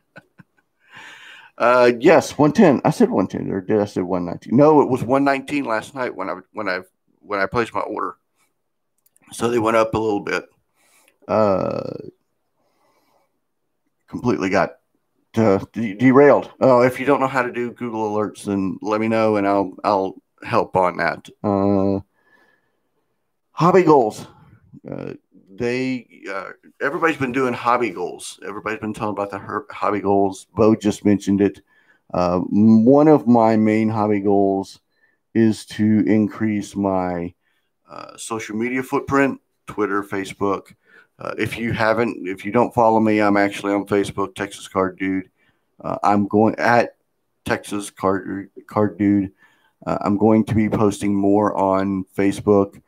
Uh, 1.62 1.92
yes, 2.00 2.36
one 2.36 2.50
ten. 2.50 2.80
I 2.84 2.90
said 2.90 3.08
one 3.08 3.28
ten, 3.28 3.48
or 3.48 3.60
did 3.60 3.78
I 3.78 3.84
say 3.84 4.00
one 4.02 4.24
nineteen? 4.24 4.56
No, 4.56 4.80
it 4.82 4.88
was 4.88 5.04
one 5.04 5.22
nineteen 5.22 5.64
last 5.64 5.94
night 5.94 6.12
when 6.12 6.28
I 6.28 6.38
when 6.52 6.68
I 6.68 6.80
when 7.20 7.38
I 7.38 7.46
placed 7.46 7.72
my 7.72 7.82
order. 7.82 8.16
So 9.30 9.48
they 9.48 9.60
went 9.60 9.76
up 9.76 9.94
a 9.94 9.98
little 9.98 10.18
bit. 10.18 10.44
Uh, 11.28 11.98
completely 14.08 14.50
got 14.50 14.78
uh, 15.36 15.64
de- 15.72 15.94
derailed. 15.94 16.50
Oh, 16.60 16.82
if 16.82 16.98
you 16.98 17.06
don't 17.06 17.20
know 17.20 17.28
how 17.28 17.42
to 17.42 17.52
do 17.52 17.70
Google 17.70 18.10
alerts, 18.10 18.42
then 18.42 18.76
let 18.82 19.00
me 19.00 19.06
know 19.06 19.36
and 19.36 19.46
I'll 19.46 19.76
I'll 19.84 20.16
help 20.42 20.74
on 20.74 20.96
that. 20.96 21.28
Uh, 21.44 22.00
hobby 23.52 23.84
goals. 23.84 24.26
Uh, 24.90 25.12
they 25.48 26.24
uh, 26.28 26.50
everybody's 26.82 27.16
been 27.16 27.32
doing 27.32 27.54
hobby 27.54 27.90
goals. 27.90 28.38
Everybody's 28.46 28.80
been 28.80 28.92
talking 28.92 29.10
about 29.10 29.30
the 29.30 29.64
hobby 29.70 30.00
goals. 30.00 30.46
Bo 30.54 30.74
just 30.74 31.04
mentioned 31.04 31.40
it. 31.40 31.62
Uh, 32.12 32.40
one 32.40 33.08
of 33.08 33.26
my 33.26 33.56
main 33.56 33.88
hobby 33.88 34.20
goals 34.20 34.80
is 35.34 35.64
to 35.64 36.04
increase 36.06 36.76
my 36.76 37.32
uh, 37.88 38.16
social 38.16 38.56
media 38.56 38.82
footprint, 38.82 39.40
Twitter, 39.66 40.02
Facebook. 40.02 40.74
Uh, 41.18 41.34
if 41.38 41.56
you 41.56 41.72
haven't, 41.72 42.28
if 42.28 42.44
you 42.44 42.52
don't 42.52 42.74
follow 42.74 43.00
me, 43.00 43.20
I'm 43.20 43.36
actually 43.36 43.72
on 43.72 43.86
Facebook, 43.86 44.34
Texas 44.34 44.68
Card 44.68 44.98
Dude. 44.98 45.30
Uh, 45.80 45.96
I'm 46.02 46.26
going 46.26 46.56
at 46.58 46.96
Texas 47.44 47.90
Card 47.90 48.50
Card 48.66 48.98
Dude. 48.98 49.32
Uh, 49.86 49.98
I'm 50.00 50.16
going 50.16 50.44
to 50.44 50.54
be 50.54 50.68
posting 50.68 51.14
more 51.14 51.56
on 51.56 52.04
Facebook. 52.16 52.80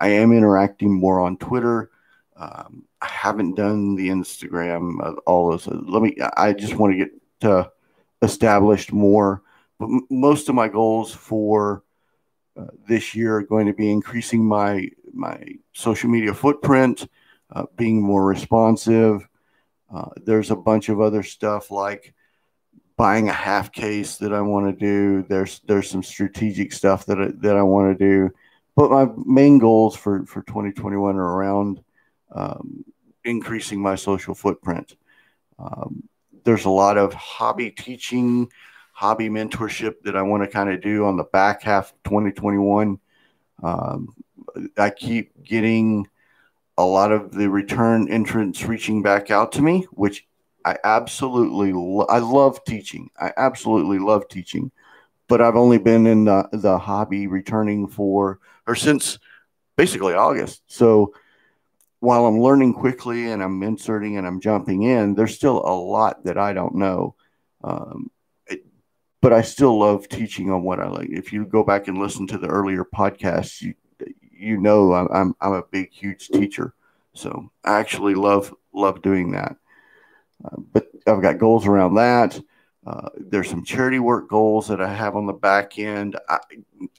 I 0.00 0.08
am 0.08 0.32
interacting 0.32 0.92
more 0.92 1.20
on 1.20 1.36
Twitter. 1.36 1.90
Um, 2.36 2.84
I 3.04 3.08
haven't 3.08 3.54
done 3.54 3.96
the 3.96 4.08
Instagram, 4.08 5.18
all 5.26 5.50
those. 5.50 5.66
Let 5.66 6.02
me. 6.02 6.16
I 6.36 6.54
just 6.54 6.74
want 6.74 6.94
to 6.94 6.98
get 6.98 7.10
to 7.40 7.70
established 8.22 8.92
more. 8.92 9.42
But 9.78 9.90
most 10.10 10.48
of 10.48 10.54
my 10.54 10.68
goals 10.68 11.12
for 11.12 11.84
uh, 12.58 12.66
this 12.88 13.14
year 13.14 13.36
are 13.36 13.42
going 13.42 13.66
to 13.66 13.74
be 13.74 13.90
increasing 13.90 14.44
my 14.44 14.88
my 15.12 15.44
social 15.74 16.08
media 16.08 16.32
footprint, 16.32 17.06
uh, 17.52 17.66
being 17.76 18.02
more 18.02 18.24
responsive. 18.24 19.28
Uh, 19.94 20.10
there's 20.16 20.50
a 20.50 20.56
bunch 20.56 20.88
of 20.88 21.00
other 21.00 21.22
stuff 21.22 21.70
like 21.70 22.14
buying 22.96 23.28
a 23.28 23.32
half 23.32 23.70
case 23.70 24.16
that 24.16 24.32
I 24.32 24.40
want 24.40 24.66
to 24.66 24.84
do. 24.86 25.26
There's 25.28 25.60
there's 25.66 25.90
some 25.90 26.02
strategic 26.02 26.72
stuff 26.72 27.06
that 27.06 27.20
I, 27.20 27.28
that 27.40 27.56
I 27.56 27.62
want 27.62 27.98
to 27.98 28.04
do. 28.04 28.34
But 28.76 28.90
my 28.90 29.08
main 29.26 29.58
goals 29.58 29.94
for 29.94 30.24
for 30.26 30.42
2021 30.42 31.16
are 31.16 31.20
around 31.20 31.80
um, 32.32 32.84
increasing 33.24 33.80
my 33.80 33.94
social 33.94 34.34
footprint. 34.34 34.96
Um, 35.58 36.08
there's 36.44 36.64
a 36.64 36.70
lot 36.70 36.98
of 36.98 37.14
hobby 37.14 37.70
teaching, 37.70 38.50
hobby 38.92 39.28
mentorship 39.28 40.02
that 40.02 40.16
I 40.16 40.22
want 40.22 40.42
to 40.42 40.48
kind 40.48 40.70
of 40.70 40.80
do 40.80 41.06
on 41.06 41.16
the 41.16 41.24
back 41.24 41.62
half 41.62 41.92
of 41.92 42.02
2021. 42.04 42.98
Um, 43.62 44.14
I 44.76 44.90
keep 44.90 45.42
getting 45.42 46.06
a 46.76 46.84
lot 46.84 47.12
of 47.12 47.32
the 47.32 47.48
return 47.48 48.08
entrants 48.08 48.64
reaching 48.64 49.02
back 49.02 49.30
out 49.30 49.52
to 49.52 49.62
me, 49.62 49.86
which 49.92 50.26
I 50.64 50.76
absolutely 50.82 51.72
lo- 51.72 52.06
I 52.08 52.18
love 52.18 52.64
teaching. 52.64 53.10
I 53.20 53.32
absolutely 53.36 53.98
love 53.98 54.28
teaching, 54.28 54.70
but 55.28 55.40
I've 55.40 55.56
only 55.56 55.78
been 55.78 56.06
in 56.06 56.24
the, 56.24 56.48
the 56.52 56.78
hobby 56.78 57.26
returning 57.26 57.86
for 57.86 58.40
or 58.66 58.74
since 58.74 59.18
basically 59.76 60.14
August. 60.14 60.62
So 60.66 61.14
while 62.04 62.26
I'm 62.26 62.38
learning 62.38 62.74
quickly 62.74 63.30
and 63.30 63.42
I'm 63.42 63.62
inserting 63.62 64.18
and 64.18 64.26
I'm 64.26 64.40
jumping 64.40 64.82
in, 64.82 65.14
there's 65.14 65.34
still 65.34 65.58
a 65.64 65.74
lot 65.74 66.24
that 66.24 66.36
I 66.36 66.52
don't 66.52 66.74
know. 66.74 67.14
Um, 67.62 68.10
it, 68.46 68.66
but 69.22 69.32
I 69.32 69.40
still 69.40 69.78
love 69.78 70.06
teaching 70.08 70.50
on 70.50 70.62
what 70.62 70.80
I 70.80 70.88
like. 70.88 71.08
If 71.08 71.32
you 71.32 71.46
go 71.46 71.64
back 71.64 71.88
and 71.88 71.96
listen 71.96 72.26
to 72.28 72.38
the 72.38 72.48
earlier 72.48 72.84
podcasts, 72.84 73.62
you 73.62 73.74
you 74.30 74.58
know 74.58 74.92
I'm 74.92 75.08
I'm, 75.10 75.34
I'm 75.40 75.52
a 75.54 75.62
big 75.62 75.92
huge 75.92 76.28
teacher, 76.28 76.74
so 77.14 77.50
I 77.64 77.78
actually 77.80 78.14
love 78.14 78.54
love 78.74 79.00
doing 79.00 79.32
that. 79.32 79.56
Uh, 80.44 80.56
but 80.72 80.88
I've 81.06 81.22
got 81.22 81.38
goals 81.38 81.66
around 81.66 81.94
that. 81.94 82.38
Uh, 82.86 83.08
there's 83.16 83.48
some 83.48 83.64
charity 83.64 83.98
work 83.98 84.28
goals 84.28 84.68
that 84.68 84.82
I 84.82 84.92
have 84.92 85.16
on 85.16 85.24
the 85.24 85.32
back 85.32 85.78
end. 85.78 86.18
I, 86.28 86.38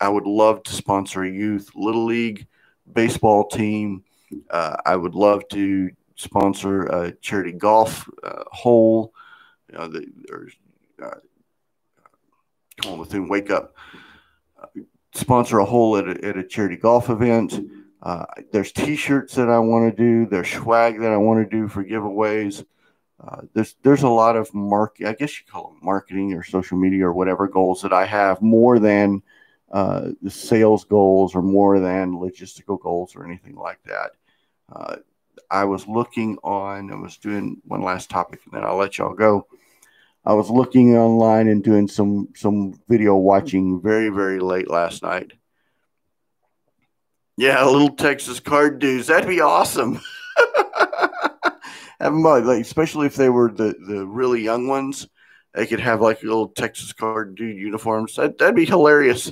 I 0.02 0.10
would 0.10 0.26
love 0.26 0.64
to 0.64 0.74
sponsor 0.74 1.24
a 1.24 1.30
youth 1.30 1.70
little 1.76 2.06
league 2.06 2.48
baseball 2.92 3.48
team. 3.48 4.04
Uh, 4.50 4.78
I 4.86 4.96
would 4.96 5.16
love 5.16 5.48
to 5.50 5.92
sponsor 6.16 6.84
a 6.84 7.12
charity 7.14 7.52
golf 7.52 8.10
uh, 8.24 8.44
hole. 8.52 9.14
You 9.72 9.78
know, 9.78 9.88
the, 9.88 10.06
there's 10.28 10.54
uh, 11.04 11.16
come 12.82 12.94
on, 12.94 13.00
Bethune, 13.00 13.28
wake 13.28 13.52
up. 13.52 13.76
Uh, 14.62 14.82
sponsor 15.14 15.60
a 15.60 15.66
hole 15.66 15.98
at 15.98 16.08
a, 16.08 16.26
at 16.26 16.38
a 16.38 16.44
charity 16.44 16.78
golf 16.78 17.10
event. 17.10 17.60
Uh, 18.02 18.26
there's 18.52 18.72
T-shirts 18.72 19.36
that 19.36 19.50
I 19.50 19.60
want 19.60 19.90
to 19.90 20.04
do. 20.04 20.30
There's 20.30 20.50
swag 20.50 21.00
that 21.02 21.12
I 21.12 21.18
want 21.18 21.50
to 21.50 21.58
do 21.58 21.68
for 21.68 21.84
giveaways. 21.84 22.66
Uh, 23.20 23.42
there's 23.54 23.76
there's 23.82 24.04
a 24.04 24.10
lot 24.10 24.36
of 24.36 24.54
mark. 24.54 24.98
I 25.06 25.14
guess 25.14 25.40
you 25.40 25.46
call 25.50 25.70
them 25.70 25.80
marketing 25.82 26.34
or 26.34 26.44
social 26.44 26.78
media 26.78 27.08
or 27.08 27.14
whatever 27.14 27.48
goals 27.48 27.82
that 27.82 27.94
I 27.94 28.06
have 28.06 28.42
more 28.42 28.78
than 28.78 29.24
uh, 29.72 30.10
the 30.22 30.32
sales 30.32 30.86
goals 30.86 31.36
or 31.36 31.42
more 31.42 31.80
than 31.80 32.14
logistical 32.14 32.80
goals 32.80 33.16
or 33.16 33.26
anything 33.26 33.56
like 33.56 33.82
that. 33.84 34.12
Uh, 34.72 34.96
I 35.50 35.66
was 35.66 35.88
looking 35.88 36.38
on. 36.44 36.92
I 36.92 36.96
was 36.96 37.18
doing 37.18 37.62
one 37.66 37.82
last 37.82 38.10
topic, 38.10 38.42
and 38.46 38.54
then 38.54 38.64
I'll 38.64 38.78
let 38.78 38.98
y'all 38.98 39.14
go. 39.14 39.48
I 40.26 40.34
was 40.34 40.50
looking 40.50 40.98
online 40.98 41.48
and 41.48 41.64
doing 41.64 41.88
some 41.88 42.30
some 42.36 42.80
video 42.90 43.16
watching 43.16 43.82
very 43.82 44.10
very 44.10 44.40
late 44.40 44.70
last 44.70 45.04
night. 45.04 45.34
Yeah, 47.38 47.64
little 47.66 47.96
Texas 47.96 48.40
card 48.40 48.80
dues. 48.80 49.08
That'd 49.08 49.28
be 49.28 49.42
awesome. 49.42 50.00
have 52.00 52.14
them 52.14 52.24
like 52.24 52.62
especially 52.62 53.08
if 53.08 53.16
they 53.16 53.30
were 53.30 53.52
the 53.52 53.76
the 53.88 54.06
really 54.06 54.42
young 54.42 54.68
ones. 54.68 55.08
They 55.54 55.68
could 55.68 55.80
have 55.80 56.02
like 56.02 56.24
little 56.24 56.50
Texas 56.50 56.92
card 56.92 57.36
dude 57.36 57.58
uniforms. 57.58 58.16
That 58.16 58.38
that'd 58.38 58.56
be 58.56 58.66
hilarious. 58.66 59.32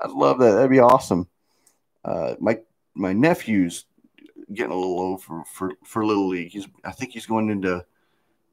I'd 0.00 0.10
love 0.10 0.38
that. 0.38 0.52
That'd 0.52 0.70
be 0.70 0.80
awesome. 0.80 1.28
Uh, 2.04 2.34
my 2.40 2.58
my 2.94 3.12
nephew's 3.12 3.84
getting 4.52 4.72
a 4.72 4.74
little 4.74 4.98
old 4.98 5.22
for, 5.22 5.44
for, 5.44 5.72
for 5.84 6.04
little 6.04 6.28
league. 6.28 6.50
He's 6.50 6.66
I 6.84 6.92
think 6.92 7.12
he's 7.12 7.26
going 7.26 7.50
into 7.50 7.84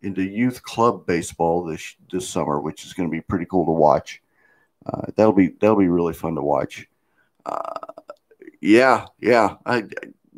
into 0.02 0.24
youth 0.24 0.62
club 0.62 1.06
baseball 1.06 1.64
this 1.64 1.96
this 2.12 2.28
summer, 2.28 2.60
which 2.60 2.86
is 2.86 2.94
going 2.94 3.10
to 3.10 3.12
be 3.12 3.22
pretty 3.22 3.46
cool 3.46 3.66
to 3.66 3.72
watch. 3.72 4.22
Uh, 4.86 5.02
that'll 5.16 5.34
be 5.34 5.50
that'll 5.60 5.78
be 5.78 5.88
really 5.88 6.14
fun 6.14 6.36
to 6.36 6.42
watch. 6.42 6.88
Uh, 7.46 7.80
yeah, 8.62 9.06
yeah. 9.20 9.56
I, 9.66 9.86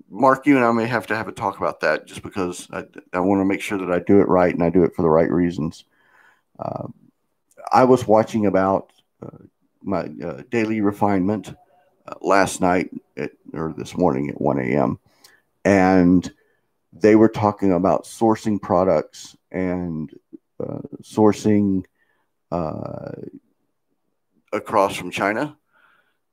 Mark, 0.09 0.45
you 0.45 0.55
and 0.55 0.65
I 0.65 0.71
may 0.71 0.87
have 0.87 1.07
to 1.07 1.15
have 1.15 1.27
a 1.27 1.33
talk 1.33 1.57
about 1.57 1.81
that 1.81 2.07
just 2.07 2.23
because 2.23 2.67
I, 2.71 2.85
I 3.11 3.19
want 3.19 3.41
to 3.41 3.45
make 3.45 3.61
sure 3.61 3.77
that 3.77 3.91
I 3.91 3.99
do 3.99 4.21
it 4.21 4.27
right 4.27 4.53
and 4.53 4.63
I 4.63 4.69
do 4.69 4.83
it 4.83 4.95
for 4.95 5.01
the 5.01 5.09
right 5.09 5.29
reasons. 5.29 5.85
Uh, 6.57 6.87
I 7.71 7.83
was 7.83 8.07
watching 8.07 8.45
about 8.45 8.93
uh, 9.21 9.37
my 9.87 10.09
uh, 10.23 10.43
daily 10.49 10.81
refinement 10.81 11.53
uh, 12.07 12.15
last 12.21 12.61
night 12.61 12.89
at, 13.15 13.31
or 13.53 13.73
this 13.77 13.97
morning 13.97 14.29
at 14.29 14.39
1 14.39 14.59
a.m. 14.59 14.99
And 15.65 16.31
they 16.93 17.15
were 17.15 17.29
talking 17.29 17.73
about 17.73 18.03
sourcing 18.03 18.61
products 18.61 19.35
and 19.51 20.11
uh, 20.59 20.81
sourcing 21.01 21.85
uh, 22.51 23.11
across 24.53 24.95
from 24.95 25.11
China 25.11 25.57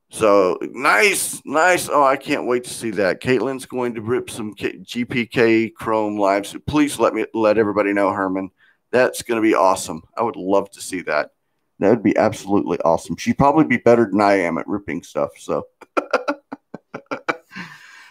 so 0.09 0.57
nice, 0.61 1.41
nice. 1.45 1.89
Oh, 1.89 2.03
I 2.03 2.15
can't 2.15 2.45
wait 2.45 2.63
to 2.65 2.69
see 2.69 2.91
that. 2.91 3.21
Caitlin's 3.21 3.65
going 3.65 3.95
to 3.95 4.01
rip 4.01 4.29
some 4.29 4.53
K- 4.53 4.77
GPK 4.77 5.73
Chrome 5.73 6.17
lives. 6.17 6.55
Please 6.67 6.99
let 6.99 7.13
me 7.13 7.25
let 7.33 7.57
everybody 7.57 7.91
know, 7.91 8.11
Herman. 8.11 8.51
That's 8.91 9.23
going 9.23 9.41
to 9.41 9.45
be 9.45 9.55
awesome. 9.55 10.03
I 10.15 10.23
would 10.23 10.35
love 10.35 10.69
to 10.71 10.81
see 10.81 11.01
that. 11.01 11.31
That 11.79 11.89
would 11.89 12.03
be 12.03 12.15
absolutely 12.15 12.79
awesome. 12.79 13.17
She'd 13.17 13.37
probably 13.37 13.65
be 13.65 13.77
better 13.77 14.09
than 14.09 14.21
I 14.21 14.39
am 14.39 14.57
at 14.57 14.67
ripping 14.67 15.03
stuff. 15.03 15.31
So, 15.37 15.67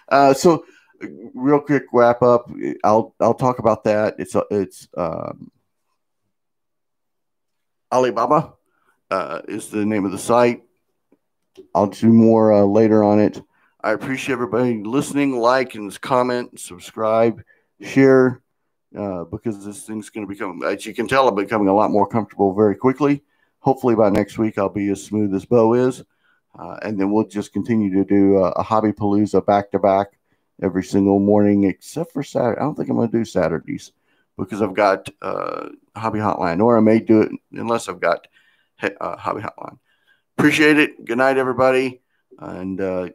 uh, 0.08 0.34
so 0.34 0.64
real 1.34 1.60
quick 1.60 1.84
wrap 1.92 2.22
up. 2.22 2.50
I'll 2.82 3.14
I'll 3.20 3.34
talk 3.34 3.58
about 3.58 3.84
that. 3.84 4.16
It's 4.18 4.36
it's 4.50 4.88
um, 4.96 5.50
Alibaba 7.90 8.54
uh, 9.10 9.42
is 9.48 9.68
the 9.68 9.84
name 9.84 10.04
of 10.04 10.12
the 10.12 10.18
site. 10.18 10.62
I'll 11.74 11.86
do 11.86 12.08
more 12.08 12.52
uh, 12.52 12.64
later 12.64 13.04
on 13.04 13.20
it. 13.20 13.40
I 13.82 13.92
appreciate 13.92 14.32
everybody 14.32 14.82
listening, 14.82 15.38
like 15.38 15.74
and 15.74 16.00
comment, 16.00 16.58
subscribe, 16.58 17.42
share, 17.80 18.40
uh, 18.96 19.24
because 19.24 19.64
this 19.64 19.84
thing's 19.84 20.08
going 20.08 20.26
to 20.26 20.32
become, 20.32 20.62
as 20.64 20.86
you 20.86 20.94
can 20.94 21.06
tell, 21.06 21.28
I'm 21.28 21.34
becoming 21.34 21.68
a 21.68 21.74
lot 21.74 21.90
more 21.90 22.06
comfortable 22.06 22.54
very 22.54 22.76
quickly. 22.76 23.22
Hopefully 23.64 23.94
by 23.94 24.10
next 24.10 24.36
week, 24.36 24.58
I'll 24.58 24.68
be 24.68 24.90
as 24.90 25.02
smooth 25.02 25.34
as 25.34 25.46
Bo 25.46 25.72
is. 25.72 26.04
Uh, 26.58 26.76
and 26.82 27.00
then 27.00 27.10
we'll 27.10 27.26
just 27.26 27.54
continue 27.54 27.90
to 27.94 28.04
do 28.04 28.36
a, 28.36 28.50
a 28.50 28.62
hobby 28.62 28.92
palooza 28.92 29.44
back 29.44 29.70
to 29.70 29.78
back 29.78 30.08
every 30.62 30.84
single 30.84 31.18
morning, 31.18 31.64
except 31.64 32.12
for 32.12 32.22
Saturday. 32.22 32.60
I 32.60 32.62
don't 32.62 32.74
think 32.74 32.90
I'm 32.90 32.96
going 32.96 33.10
to 33.10 33.18
do 33.18 33.24
Saturdays 33.24 33.92
because 34.36 34.60
I've 34.60 34.74
got 34.74 35.08
uh, 35.22 35.70
Hobby 35.96 36.18
Hotline, 36.18 36.62
or 36.62 36.76
I 36.76 36.80
may 36.80 37.00
do 37.00 37.22
it 37.22 37.32
unless 37.52 37.88
I've 37.88 38.00
got 38.00 38.28
uh, 38.82 39.16
Hobby 39.16 39.40
Hotline. 39.40 39.78
Appreciate 40.36 40.78
it. 40.78 41.02
Good 41.02 41.16
night, 41.16 41.38
everybody. 41.38 42.02
And 42.38 42.78
uh, 42.78 43.08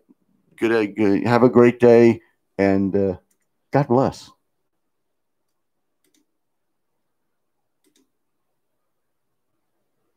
good, 0.57 0.95
good, 0.95 1.27
have 1.27 1.43
a 1.43 1.49
great 1.49 1.79
day. 1.79 2.21
And 2.57 2.95
uh, 2.95 3.17
God 3.71 3.87
bless. 3.87 4.31